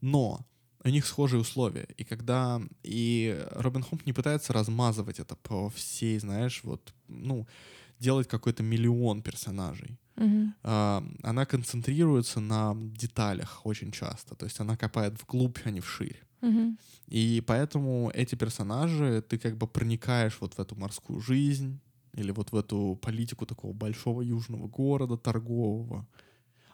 [0.00, 0.40] но
[0.84, 1.88] у них схожие условия.
[1.96, 2.60] И когда...
[2.82, 7.46] И Робин Худ не пытается размазывать это по всей, знаешь, вот, ну,
[7.98, 9.98] делать какой-то миллион персонажей.
[10.62, 14.34] А, она концентрируется на деталях очень часто.
[14.34, 16.22] То есть она копает вглубь, а не вширь.
[16.40, 16.78] Мгм.
[17.08, 21.80] И поэтому эти персонажи, ты как бы проникаешь вот в эту морскую жизнь
[22.14, 26.06] или вот в эту политику такого большого южного города, торгового.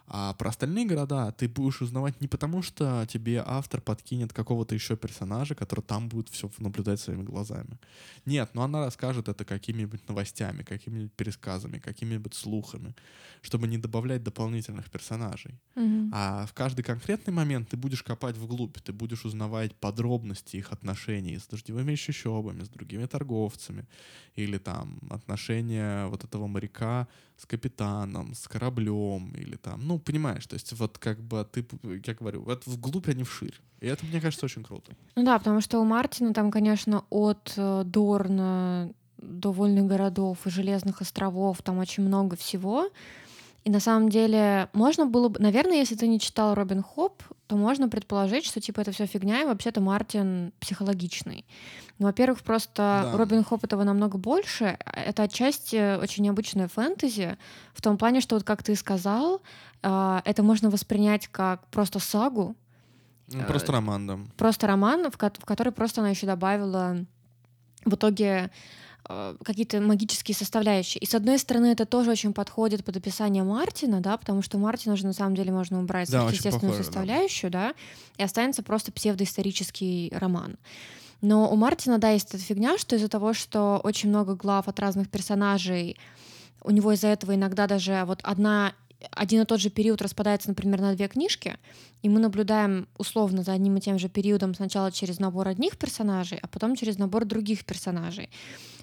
[0.07, 4.95] А про остальные города ты будешь узнавать не потому, что тебе автор подкинет какого-то еще
[4.95, 7.79] персонажа, который там будет все наблюдать своими глазами.
[8.25, 12.93] Нет, но она расскажет это какими-нибудь новостями, какими-нибудь пересказами, какими-нибудь слухами,
[13.41, 15.59] чтобы не добавлять дополнительных персонажей.
[15.75, 16.11] Мгм.
[16.13, 21.39] А в каждый конкретный момент ты будешь копать вглубь, ты будешь узнавать подробности их отношений
[21.39, 23.87] с дождевыми чащобами, с другими торговцами,
[24.35, 30.55] или там отношения вот этого моряка с капитаном, с кораблем, или там, ну, понимаешь, то
[30.55, 31.65] есть вот как бы ты,
[32.05, 33.59] я говорю, вот вглубь, а не вширь.
[33.81, 34.93] И это, мне кажется, очень круто.
[35.15, 40.49] Ну да, потому что у Мартина там, конечно, от э, Дорна до Вольных городов и
[40.49, 42.89] Железных островов там очень много всего.
[43.65, 47.55] И на самом деле можно было бы, наверное, если ты не читал Робин Хоп, то
[47.55, 51.45] можно предположить, что типа это все фигня, и вообще-то Мартин психологичный.
[51.97, 53.17] Ну, во-первых, просто Да.
[53.17, 54.77] Робин Хоп этого намного больше.
[54.85, 57.37] Это отчасти очень необычная фэнтези,
[57.73, 59.41] в том плане, что вот как ты сказал,
[59.89, 62.55] это можно воспринять как просто сагу,
[63.27, 64.19] Ну, Просто роман, да.
[64.37, 66.97] просто роман, в, ко- в который просто она еще добавила
[67.83, 68.51] в итоге
[69.09, 70.99] э, какие-то магические составляющие.
[71.01, 74.95] И с одной стороны, это тоже очень подходит под описание Мартина, да, потому что Мартина
[74.95, 76.83] же на самом деле можно убрать Да, очень сверхъестественную похоже, да.
[76.85, 77.73] составляющую, да,
[78.17, 80.57] и останется просто псевдоисторический роман.
[81.21, 84.79] Но у Мартина, да, есть эта фигня, что из-за того, что очень много глав от
[84.79, 85.97] разных персонажей,
[86.63, 88.73] у него из-за этого иногда даже вот одна
[89.11, 91.57] один и тот же период распадается, например, на две книжки,
[92.01, 96.39] и мы наблюдаем условно за одним и тем же периодом сначала через набор одних персонажей,
[96.41, 98.29] а потом через набор других персонажей.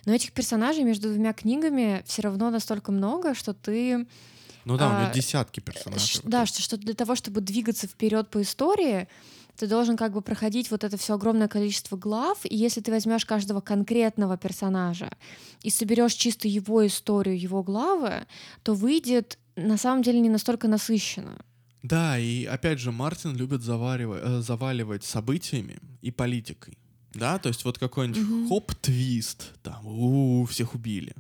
[0.05, 4.07] Но этих персонажей между двумя книгами все равно настолько много, что ты
[4.65, 6.21] Ну да, у а, него десятки Ш- персонажей.
[6.25, 9.07] Да, что, что для того, чтобы двигаться вперед по истории,
[9.57, 13.25] ты должен как бы проходить вот это все огромное количество глав, и если ты возьмешь
[13.25, 15.11] каждого конкретного персонажа
[15.63, 18.27] и соберешь чисто его историю, его главы,
[18.63, 21.37] то выйдет на самом деле не настолько насыщенно.
[21.83, 26.79] Да, и опять же, Мартин любит заваривать, э, заваливать событиями и политикой.
[27.15, 28.49] Да, то есть вот какой-нибудь Мгм.
[28.49, 31.15] хоп-твист, там, у всех убили.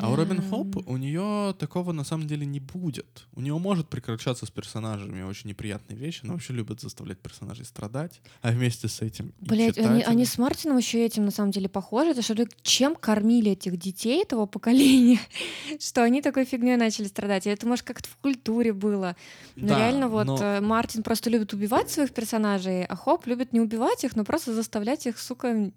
[0.00, 0.42] А у Робин Да.
[0.42, 3.26] Хоп у нее такого на самом деле не будет.
[3.34, 8.20] У нее может прекращаться с персонажами очень неприятные вещи, но вообще любит заставлять персонажей страдать,
[8.42, 12.10] а вместе с этим Блять, они, они с Мартином еще этим на самом деле похожи.
[12.10, 15.20] Это что чем кормили этих детей того поколения,
[15.80, 17.46] что они такой фигней начали страдать.
[17.46, 19.16] И это, может, как-то в культуре было.
[19.56, 23.52] Но Да, реально вот но- э, Мартин просто любит убивать своих персонажей, а Хоп любит
[23.52, 25.72] не убивать их, но просто заставлять их, сука,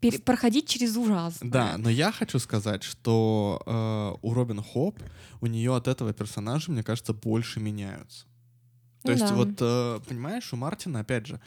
[0.00, 1.50] пере- проходить через ужасное.
[1.50, 4.98] Да, но я хочу сказать, что э, у Робин Хоп
[5.40, 8.24] у нее от этого персонажа, мне кажется, больше меняются.
[9.02, 9.34] То Ну есть да.
[9.34, 11.40] вот, э, понимаешь, у Мартина, опять же,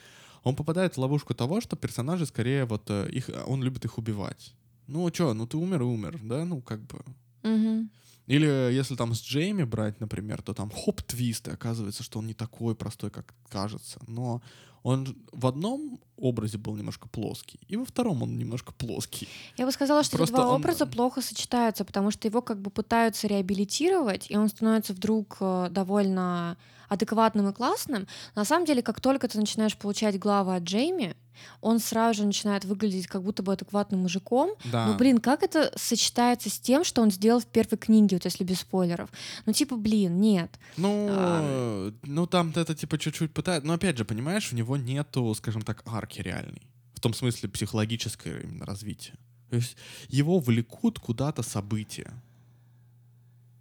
[0.43, 4.53] он попадает в ловушку того, что персонажи скорее вот э, их, он любит их убивать.
[4.87, 6.99] Ну, что, ну ты умер и умер, да, ну, как бы.
[7.43, 7.89] Мгм.
[8.28, 12.34] Или если там с Джейми брать, например, то там хоп-твист, и оказывается, что он не
[12.34, 13.99] такой простой, как кажется.
[14.07, 14.41] Но
[14.82, 19.28] он в одном образе был немножко плоский, и во втором он немножко плоский.
[19.57, 22.59] Я бы сказала, что Просто эти два он- образа плохо сочетаются, потому что его как
[22.61, 26.57] бы пытаются реабилитировать, и он становится вдруг э, довольно
[26.89, 28.07] адекватным и классным.
[28.36, 31.15] На самом деле, как только ты начинаешь получать главы от Джейми,
[31.61, 34.51] он сразу же начинает выглядеть как будто бы адекватным мужиком.
[34.65, 34.88] Да.
[34.88, 38.43] Ну, блин, как это сочетается с тем, что он сделал в первой книге, вот если
[38.43, 39.09] без спойлеров?
[39.45, 40.59] Ну, типа, блин, нет.
[40.77, 41.93] Ну, А.
[42.03, 43.63] ну там это типа чуть-чуть пытает.
[43.63, 46.61] Но опять же, понимаешь, у него нету, скажем так, арки реальной.
[46.93, 49.15] В том смысле психологическое именно развитие.
[49.49, 49.77] То есть
[50.07, 52.11] его влекут куда-то события.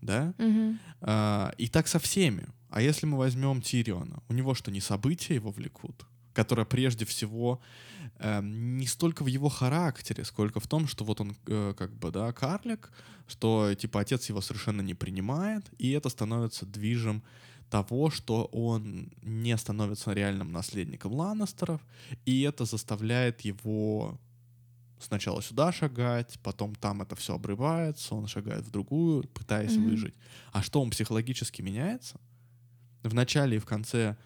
[0.01, 0.35] Да?
[0.39, 0.79] Мгм.
[1.01, 2.47] А, и так со всеми.
[2.71, 6.07] А если мы возьмем Тириона, у него что, не события его влекут?
[6.35, 7.61] Которое прежде всего
[8.19, 12.11] эм, не столько в его характере, сколько в том, что вот он э, как бы,
[12.11, 12.91] да, карлик,
[13.27, 17.23] что типа отец его совершенно не принимает, и это становится движем
[17.71, 21.81] того, что он не становится реальным наследником Ланнестеров,
[22.27, 24.19] и это заставляет его
[25.01, 29.85] сначала сюда шагать, потом там это все обрывается, он шагает в другую, пытаясь Мгм.
[29.91, 30.15] выжить.
[30.53, 32.21] А что он психологически меняется?
[33.03, 34.17] В начале и в конце,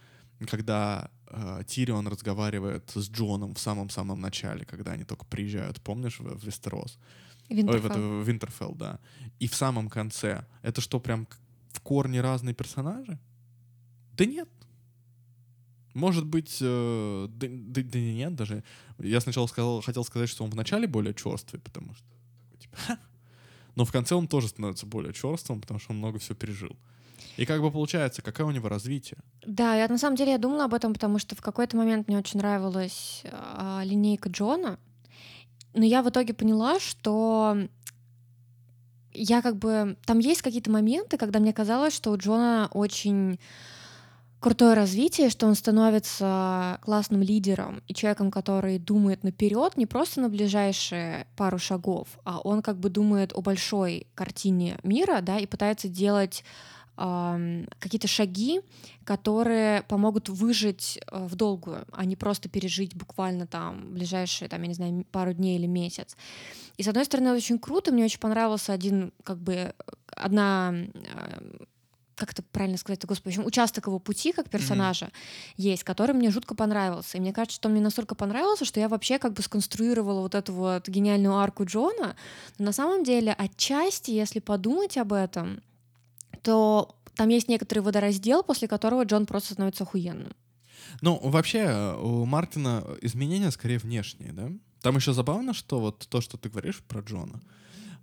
[0.49, 6.39] когда э, Тирион разговаривает с Джоном в самом-самом начале, когда они только приезжают, помнишь, в,
[6.39, 6.99] в Вестерос?
[7.49, 8.20] Ой, в, Винтерфелл.
[8.20, 8.99] в Винтерфелл, да.
[9.39, 10.45] И в самом конце.
[10.62, 11.26] Это что, прям
[11.72, 13.18] в корне разные персонажи?
[14.16, 14.49] Да нет.
[15.95, 18.62] Может быть, э, да, да- да нет даже.
[18.99, 22.76] Я сначала сказал, хотел сказать, что он в начале более черствый, потому что такой, типа,
[22.87, 22.99] «Ха».
[23.74, 26.76] но в конце он тоже становится более черствым, потому что он много всего пережил.
[27.37, 29.18] И как бы получается, какое у него развитие?
[29.45, 32.18] Да, я на самом деле я думала об этом, потому что в какой-то момент мне
[32.18, 34.78] очень нравилась а, линейка Джона,
[35.74, 37.68] но я в итоге поняла, что
[39.12, 43.39] я как бы там есть какие-то моменты, когда мне казалось, что у Джона очень
[44.41, 50.28] крутое развитие, что он становится классным лидером и человеком, который думает наперед, не просто на
[50.28, 55.89] ближайшие пару шагов, а он как бы думает о большой картине мира, да, и пытается
[55.89, 56.45] делать
[56.97, 58.61] какие-то шаги,
[59.05, 64.68] которые помогут выжить э, в долгую, а не просто пережить буквально там ближайшие, там, я
[64.68, 66.16] не знаю, пару дней или месяц.
[66.78, 69.74] И с одной стороны, это очень круто, мне очень понравился один, как бы,
[70.07, 71.64] одна э,
[72.16, 75.11] как это правильно сказать, господи, в общем, участок его пути как персонажа
[75.57, 77.18] есть, который мне жутко понравился.
[77.18, 80.34] И мне кажется, что он мне настолько понравился, что я вообще как бы сконструировала вот
[80.34, 82.16] эту вот гениальную арку Джона.
[82.59, 85.62] Но на самом деле, отчасти, если подумать об этом,
[86.47, 90.32] то там есть некоторый водораздел, после которого Джон просто становится охуенным.
[91.01, 94.53] Ну, вообще, э, у Мартина изменения скорее внешние, да?
[94.80, 97.40] Там еще забавно, что вот то, что ты говоришь про Джона,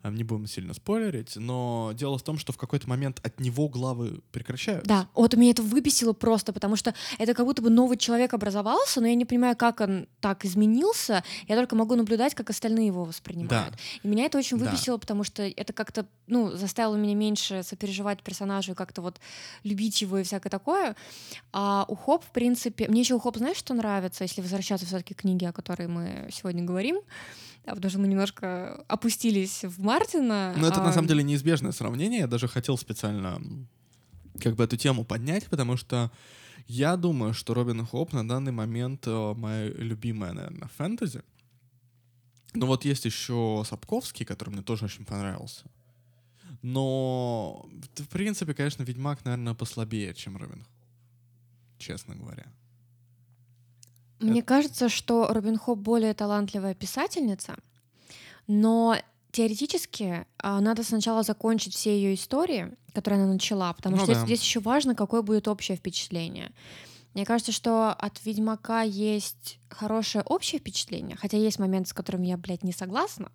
[0.03, 4.21] не будем сильно спойлерить, но дело в том, что в какой-то момент от него главы
[4.31, 4.87] прекращаются.
[4.87, 9.01] Да, вот меня это выписило просто, потому что это как будто бы новый человек образовался,
[9.01, 11.23] но я не понимаю, как он так изменился.
[11.47, 13.75] Я только могу наблюдать, как остальные его воспринимают.
[14.03, 14.65] И меня это очень Да.
[14.65, 19.19] выписило, потому что это как-то, ну, заставило меня меньше сопереживать персонажу и как-то вот
[19.63, 20.95] любить его и всякое такое.
[21.51, 25.13] А у Хоп, в принципе, мне еще у Хоп, знаешь, что нравится, если возвращаться все-таки
[25.13, 26.97] к книге, о которой мы сегодня говорим,
[27.65, 30.53] Да, потому что мы немножко опустились в Мартина.
[30.57, 32.21] Но это на а, самом деле неизбежное сравнение.
[32.21, 33.41] Я даже хотел специально
[34.41, 36.11] как бы эту тему поднять, потому что
[36.67, 41.23] я думаю, что Робин Хоп на данный момент э, моя любимая, наверное, фэнтези.
[42.53, 45.65] Но вот есть еще Сапковский, который мне тоже очень понравился.
[46.61, 50.67] Но, в принципе, конечно, Ведьмак, наверное, послабее, чем Робин Худ.
[51.77, 52.45] Честно говоря.
[54.23, 57.55] Мне кажется, что Робин Хоп более талантливая писательница,
[58.47, 58.97] но
[59.31, 64.25] теоретически а, надо сначала закончить все ее истории, которые она начала, потому Ну что да.
[64.25, 66.51] здесь еще важно, какое будет общее впечатление.
[67.13, 72.37] Мне кажется, что от Ведьмака есть хорошее общее впечатление, хотя есть моменты, с которыми я,
[72.37, 73.31] блядь, не согласна,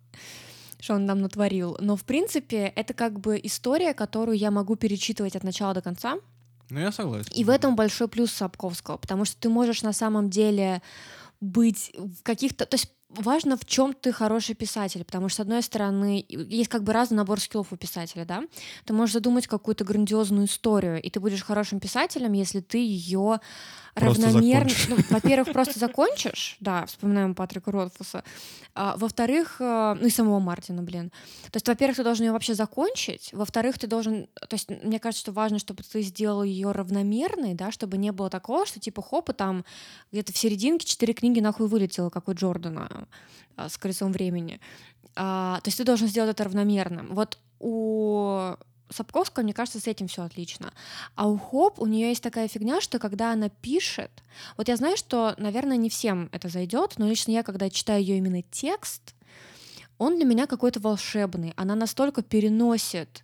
[0.79, 1.77] что он нам натворил.
[1.79, 6.17] Но, в принципе, это как бы история, которую я могу перечитывать от начала до конца,
[6.69, 7.31] Ну, я согласен.
[7.33, 10.81] и в этом большой плюс Сапковского, потому что ты можешь на самом деле
[11.41, 12.65] быть в каких-то...
[12.65, 16.83] То есть важно, в чем ты хороший писатель, потому что, с одной стороны, есть как
[16.83, 18.43] бы разный набор скиллов у писателя, да?
[18.85, 23.39] Ты можешь задумать какую-то грандиозную историю, и ты будешь хорошим писателем, если ты ее
[23.95, 24.71] равномерно...
[24.89, 28.23] Ну, во-первых, просто закончишь, да, вспоминаем Патрика Ротфуса.
[28.75, 31.11] А, во-вторых, э, ну и самого Мартина, блин.
[31.51, 34.27] То есть, во-первых, ты должен ее вообще закончить, во-вторых, ты должен...
[34.47, 38.29] То есть, мне кажется, что важно, чтобы ты сделал ее равномерной, да, чтобы не было
[38.29, 39.65] такого, что типа хоп, и там
[40.11, 42.98] где-то в серединке четыре книги нахуй вылетело, как у Джордана
[43.55, 44.59] а, с колесом времени.
[45.15, 47.13] А, то есть ты должен сделать это равномерным.
[47.13, 48.55] Вот у
[48.89, 50.73] Сапковского, мне кажется, с этим все отлично.
[51.15, 54.11] А у Хоп у нее есть такая фигня, что когда она пишет,
[54.57, 58.17] вот я знаю, что, наверное, не всем это зайдет, но лично я, когда читаю ее
[58.17, 59.15] именно текст,
[59.97, 61.53] он для меня какой-то волшебный.
[61.57, 63.23] Она настолько переносит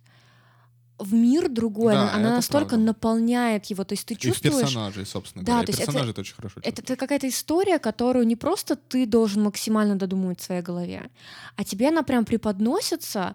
[0.98, 2.86] в мир другой, Да, она, она это настолько правда.
[2.86, 4.54] наполняет его, то есть ты И в чувствуешь...
[4.60, 5.66] персонажей, собственно Да, говоря.
[5.66, 9.04] то есть это- персонажи это очень хорошо Это, это какая-то история, которую не просто ты
[9.06, 11.10] должен максимально додумывать в своей голове,
[11.56, 13.34] а тебе она прям преподносится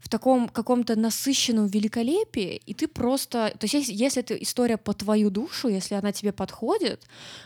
[0.00, 3.54] в таком каком-то насыщенном великолепии, и ты просто...
[3.58, 7.04] То есть если, если это история по твою душу, если она тебе подходит,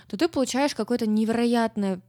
[0.09, 2.01] то ты получаешь какое-то невероятное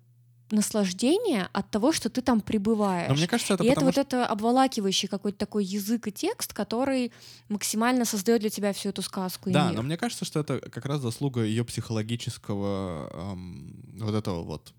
[0.52, 3.10] наслаждение от того, что ты там пребываешь.
[3.10, 4.02] Но мне кажется, это и это вот что...
[4.02, 7.12] это обволакивающий какой-то такой язык и текст, который
[7.50, 9.50] максимально создает для тебя всю эту сказку.
[9.52, 14.74] Да, но мне кажется, что это как раз заслуга ее психологического ам, вот этого вот.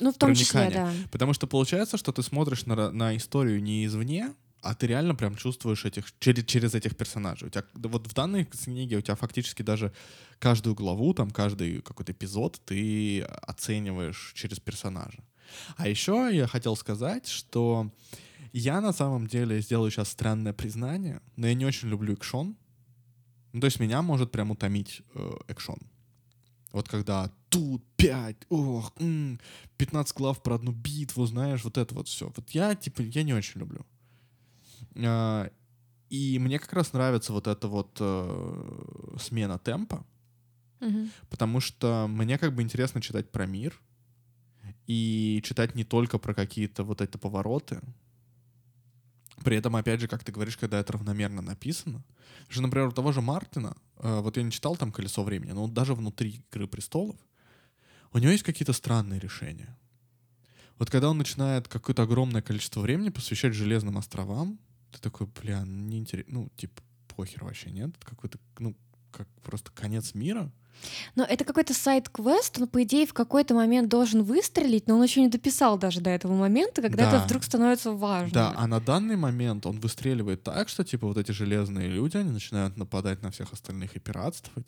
[0.00, 0.92] ну, в том числе, да.
[1.10, 4.34] Потому что получается, что ты смотришь на, на историю не извне,
[4.64, 7.48] а ты реально прям чувствуешь этих через, через этих персонажей.
[7.48, 9.92] У тебя вот в данной книге у тебя фактически даже
[10.38, 15.22] каждую главу, там каждый какой-то эпизод ты оцениваешь через персонажа.
[15.76, 17.90] А еще я хотел сказать, что
[18.52, 22.56] я на самом деле сделаю сейчас странное признание, но я не очень люблю экшон.
[23.52, 25.78] Ну, то есть меня может прям утомить э, экшон.
[26.72, 29.38] Вот когда тут 5, ох, м,
[29.76, 32.32] 15 глав про одну битву, знаешь, вот это вот все.
[32.34, 33.84] Вот я, типа, я не очень люблю.
[34.96, 35.50] А,
[36.10, 40.06] и мне как раз нравится вот эта вот э, смена темпа,
[40.80, 41.10] Мгм.
[41.30, 43.80] потому что мне как бы интересно читать про мир
[44.86, 47.80] и читать не только про какие-то вот эти повороты.
[49.44, 52.04] При этом, опять же, как ты говоришь, когда это равномерно написано.
[52.48, 55.66] Же, например, у того же Мартина, э, вот я не читал там «Колесо времени», но
[55.66, 57.16] даже внутри «Игры престолов»
[58.12, 59.76] у него есть какие-то странные решения.
[60.78, 64.58] Вот когда он начинает какое-то огромное количество времени посвящать Железным островам,
[64.94, 66.82] ты такой, бля, ну, не интересно, ну, типа,
[67.16, 67.90] похер вообще, нет?
[67.96, 68.74] Это какой-то, ну,
[69.12, 70.50] как просто конец мира.
[71.14, 75.20] Но это какой-то сайт-квест, он, по идее, в какой-то момент должен выстрелить, но он еще
[75.20, 77.16] не дописал даже до этого момента, когда Да.
[77.18, 78.32] это вдруг становится важным.
[78.32, 82.30] Да, а на данный момент он выстреливает так, что типа вот эти железные люди, они
[82.30, 84.66] начинают нападать на всех остальных и пиратствовать.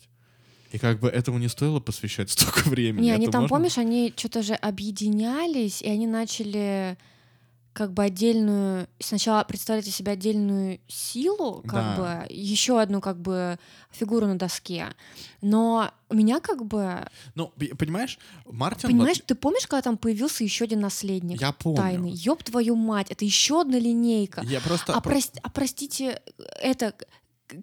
[0.71, 3.03] И как бы этому не стоило посвящать столько времени.
[3.05, 6.97] Не, они Это там, можно- помнишь, они что-то же объединялись, и они начали
[7.77, 11.95] как бы отдельную, сначала представлять из себя отдельную силу, как Да.
[12.25, 13.59] бы, еще одну как бы
[13.91, 14.87] фигуру на доске.
[15.41, 17.05] Но у меня как бы,
[17.35, 18.17] Ну, понимаешь,
[18.47, 18.89] Мартин...
[18.89, 21.77] понимаешь, вот- ты помнишь, когда там появился еще один наследник я помню.
[21.77, 22.11] тайный?
[22.11, 24.41] Ёб твою мать, это еще одна линейка.
[24.41, 24.93] Я просто...
[24.93, 26.19] А, про- прос- а простите,
[26.59, 26.95] это
[27.45, 27.61] К-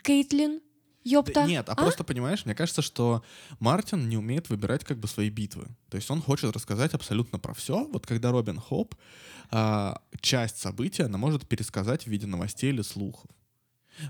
[1.04, 1.24] Кейтлин?
[1.24, 1.44] Да Ёпта.
[1.46, 3.22] Нет, а, просто понимаешь, мне кажется, что
[3.60, 5.66] Мартин не умеет выбирать как бы свои битвы.
[5.90, 7.84] То есть он хочет рассказать абсолютно про все.
[7.84, 8.94] Вот когда Робин Хоп
[9.50, 13.30] а, часть события она может пересказать в виде новостей или слухов.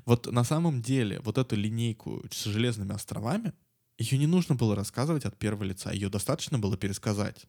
[0.07, 3.53] Вот на самом деле вот эту линейку с железными островами
[3.99, 7.47] ее не нужно было рассказывать от первого лица, ее достаточно было пересказать,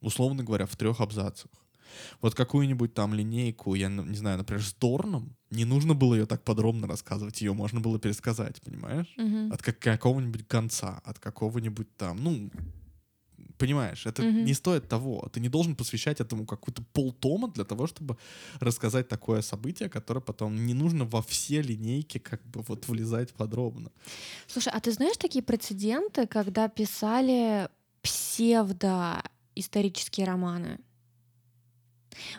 [0.00, 1.50] условно говоря, в трех абзацах.
[2.20, 6.42] Вот какую-нибудь там линейку, я не знаю, например, с Дорном, не нужно было ее так
[6.44, 9.12] подробно рассказывать, ее можно было пересказать, понимаешь?
[9.16, 9.52] Мгм.
[9.52, 12.50] От как- какого-нибудь конца, от какого-нибудь там, ну,
[13.58, 14.44] понимаешь, это Мгм.
[14.44, 15.28] не стоит того.
[15.32, 18.16] Ты не должен посвящать этому какую-то полтома для того, чтобы
[18.60, 23.90] рассказать такое событие, которое потом не нужно во все линейки как бы вот влезать подробно.
[24.46, 27.68] Слушай, а ты знаешь такие прецеденты, когда писали
[28.02, 30.78] псевдоисторические романы?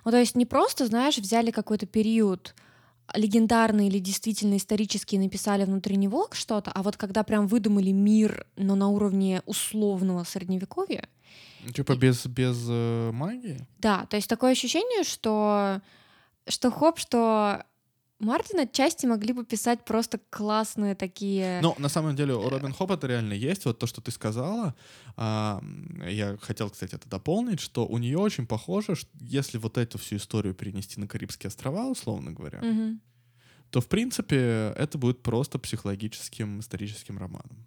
[0.05, 2.55] Ну, то есть не просто, знаешь, взяли какой-то период
[3.13, 8.45] легендарный или действительно исторический и написали внутри него что-то, а вот когда прям выдумали мир,
[8.55, 11.07] но на уровне условного средневековья,
[11.73, 13.65] Типа без, без э, магии?
[13.79, 15.81] да, то есть такое ощущение, что,
[16.47, 17.63] что хоп, что
[18.19, 21.59] Мартин отчасти могли бы писать просто классные такие...
[21.61, 23.65] Но на самом деле у Робин Хоп это реально есть.
[23.65, 24.73] Вот то, что ты сказала,
[25.17, 25.61] а,
[26.07, 30.15] я хотел, кстати, это дополнить, что у нее очень похоже, что если вот эту всю
[30.15, 33.01] историю перенести на Карибские острова, условно говоря, Мгм.
[33.69, 37.65] то, в принципе, это будет просто психологическим историческим романом.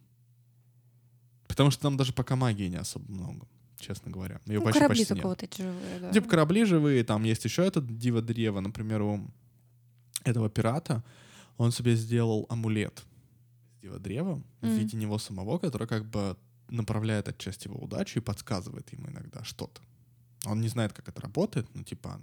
[1.47, 3.47] Потому что там даже пока магии не особо много,
[3.79, 4.41] честно говоря.
[4.47, 5.29] Ее Ну, почти, корабли почти только нет.
[5.29, 6.11] вот эти живые, да.
[6.13, 9.31] Типа корабли живые, там есть еще этот Дива Древо, например, у
[10.31, 11.03] этого пирата,
[11.57, 13.05] он себе сделал амулет
[13.73, 14.77] из Дива Древа в Мгм.
[14.77, 16.37] виде него самого, который как бы
[16.69, 19.81] направляет отчасти его удачу и подсказывает ему иногда что-то.
[20.47, 22.21] Он не знает, как это работает, но типа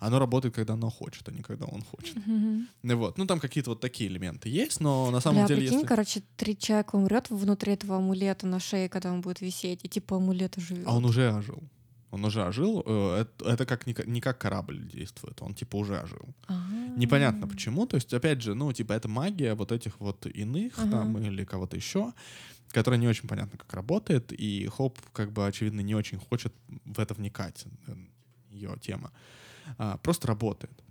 [0.00, 2.16] оно работает, когда оно хочет, а не когда он хочет.
[2.26, 2.68] Мгм.
[2.82, 5.78] Ну вот, ну там какие-то вот такие элементы есть, но на самом Бля, деле, прикинь,
[5.78, 5.88] если...
[5.88, 10.16] короче, три человека умрет внутри этого амулета на шее, когда он будет висеть, и типа
[10.16, 10.86] амулет живет.
[10.86, 11.62] А он уже ожил.
[12.10, 12.82] Он уже ожил.
[12.86, 15.42] э, Это, это как не, ка- не как корабль действует.
[15.42, 16.34] Он типа уже ожил.
[16.48, 16.54] А.
[16.96, 17.86] Непонятно почему.
[17.86, 20.90] То есть, опять же, ну, типа, это магия вот этих вот иных Ага.
[20.90, 22.12] там или кого-то еще,
[22.70, 24.32] которая не очень понятно, как работает.
[24.32, 26.54] И Хоп, как бы, очевидно, не очень хочет
[26.86, 27.66] в это вникать.
[28.50, 29.12] Ее тема.
[29.76, 30.82] А, просто работает.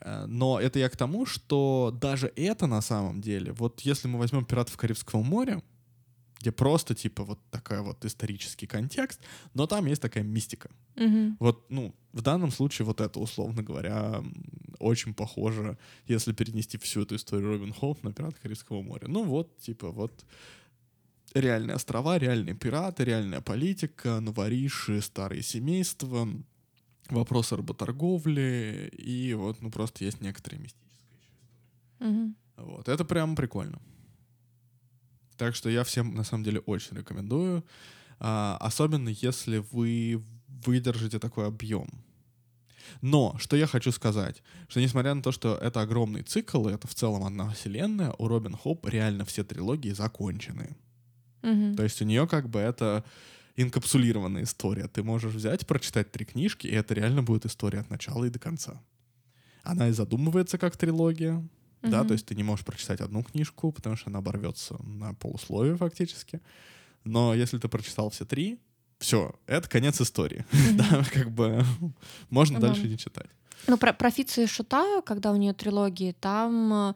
[0.00, 4.18] Э, Но это я к тому, что даже это на самом деле, вот если мы
[4.18, 5.62] возьмем «Пиратов Карибского моря»,
[6.42, 9.20] где просто типа вот такой вот исторический контекст,
[9.54, 10.70] но там есть такая мистика.
[10.96, 11.36] Мгм.
[11.38, 14.22] Вот, ну, в данном случае вот это, условно говоря,
[14.80, 15.78] очень похоже,
[16.08, 19.06] если перенести всю эту историю Робин Хоуп на «Пираты Карибского моря».
[19.06, 20.24] Ну вот, типа, вот
[21.32, 26.28] реальные острова, реальные пираты, реальная политика, новориши, старые семейства,
[27.08, 30.90] вопросы работорговли, и вот, ну, просто есть некоторые мистические
[32.00, 32.34] Мгм.
[32.56, 33.80] вот, это прям прикольно.
[35.42, 37.64] Так что я всем, на самом деле, очень рекомендую.
[38.20, 40.22] А, особенно, если вы
[40.64, 41.88] выдержите такой объем.
[43.00, 46.86] Но, что я хочу сказать, что несмотря на то, что это огромный цикл, и это
[46.86, 50.76] в целом одна вселенная, у Робин Хоп реально все трилогии закончены.
[51.42, 51.74] Мгм.
[51.74, 53.04] То есть у нее как бы это
[53.56, 54.86] инкапсулированная история.
[54.86, 58.38] Ты можешь взять, прочитать три книжки, и это реально будет история от начала и до
[58.38, 58.80] конца.
[59.64, 61.42] Она и задумывается как трилогия,
[61.82, 62.08] да, Мгм.
[62.08, 66.40] то есть ты не можешь прочитать одну книжку, потому что она оборвется на полусловие фактически.
[67.04, 68.58] Но если ты прочитал все три,
[68.98, 70.44] все, это конец истории.
[70.76, 71.64] Да, как бы
[72.30, 72.68] можно Да.
[72.68, 73.26] дальше не читать.
[73.66, 76.94] Ну, про, про Фица и Шута, когда у нее трилогии, там э,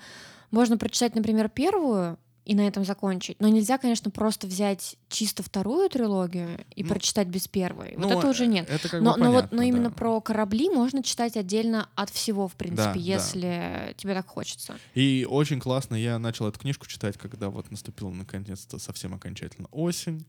[0.50, 3.38] можно прочитать, например, первую и на этом закончить.
[3.40, 7.96] Но нельзя, конечно, просто взять чисто вторую трилогию и Ну, прочитать без первой.
[7.96, 8.70] Вот Ну, это уже нет.
[8.70, 9.94] Это как Но, бы но вот, понятно, но именно да.
[9.96, 13.00] про корабли можно читать отдельно от всего, в принципе, Да, да.
[13.00, 14.78] если тебе так хочется.
[14.94, 20.24] И очень классно, я начал эту книжку читать, когда вот наступила наконец-то совсем окончательно осень.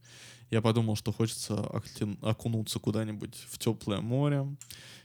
[0.49, 1.59] Я подумал, что хочется
[2.21, 4.47] окунуться куда-нибудь в теплое море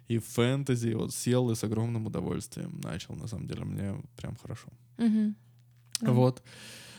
[0.08, 0.88] и в фэнтези.
[0.88, 3.14] И Вот сел и с огромным удовольствием начал.
[3.16, 4.68] На самом деле, мне прям хорошо.
[4.96, 6.12] Да.
[6.12, 6.42] Вот.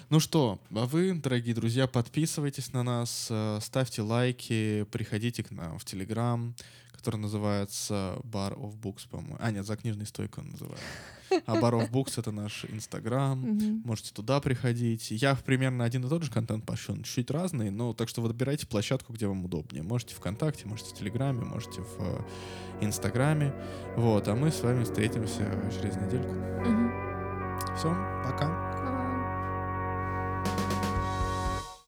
[0.09, 5.79] Ну что, а вы, дорогие друзья, подписывайтесь на нас, э, ставьте лайки, приходите к нам
[5.79, 6.53] в Телеграм,
[6.91, 9.37] который называется Bar of Books, по-моему.
[9.39, 10.85] А, нет, за книжной стойкой он называется.
[11.47, 13.39] А Bar of Books— это наш Инстаграм.
[13.83, 15.09] Можете туда приходить.
[15.09, 19.13] Я примерно один и тот же контент пощу, чуть разный, но так что выбирайте площадку,
[19.13, 19.83] где вам удобнее.
[19.83, 22.21] Можете ВКонтакте, можете в Телеграме, можете в э,
[22.81, 23.53] Инстаграме.
[23.95, 26.35] Вот, а мы с вами встретимся через недельку.
[27.75, 27.89] Все,
[28.23, 28.72] пока.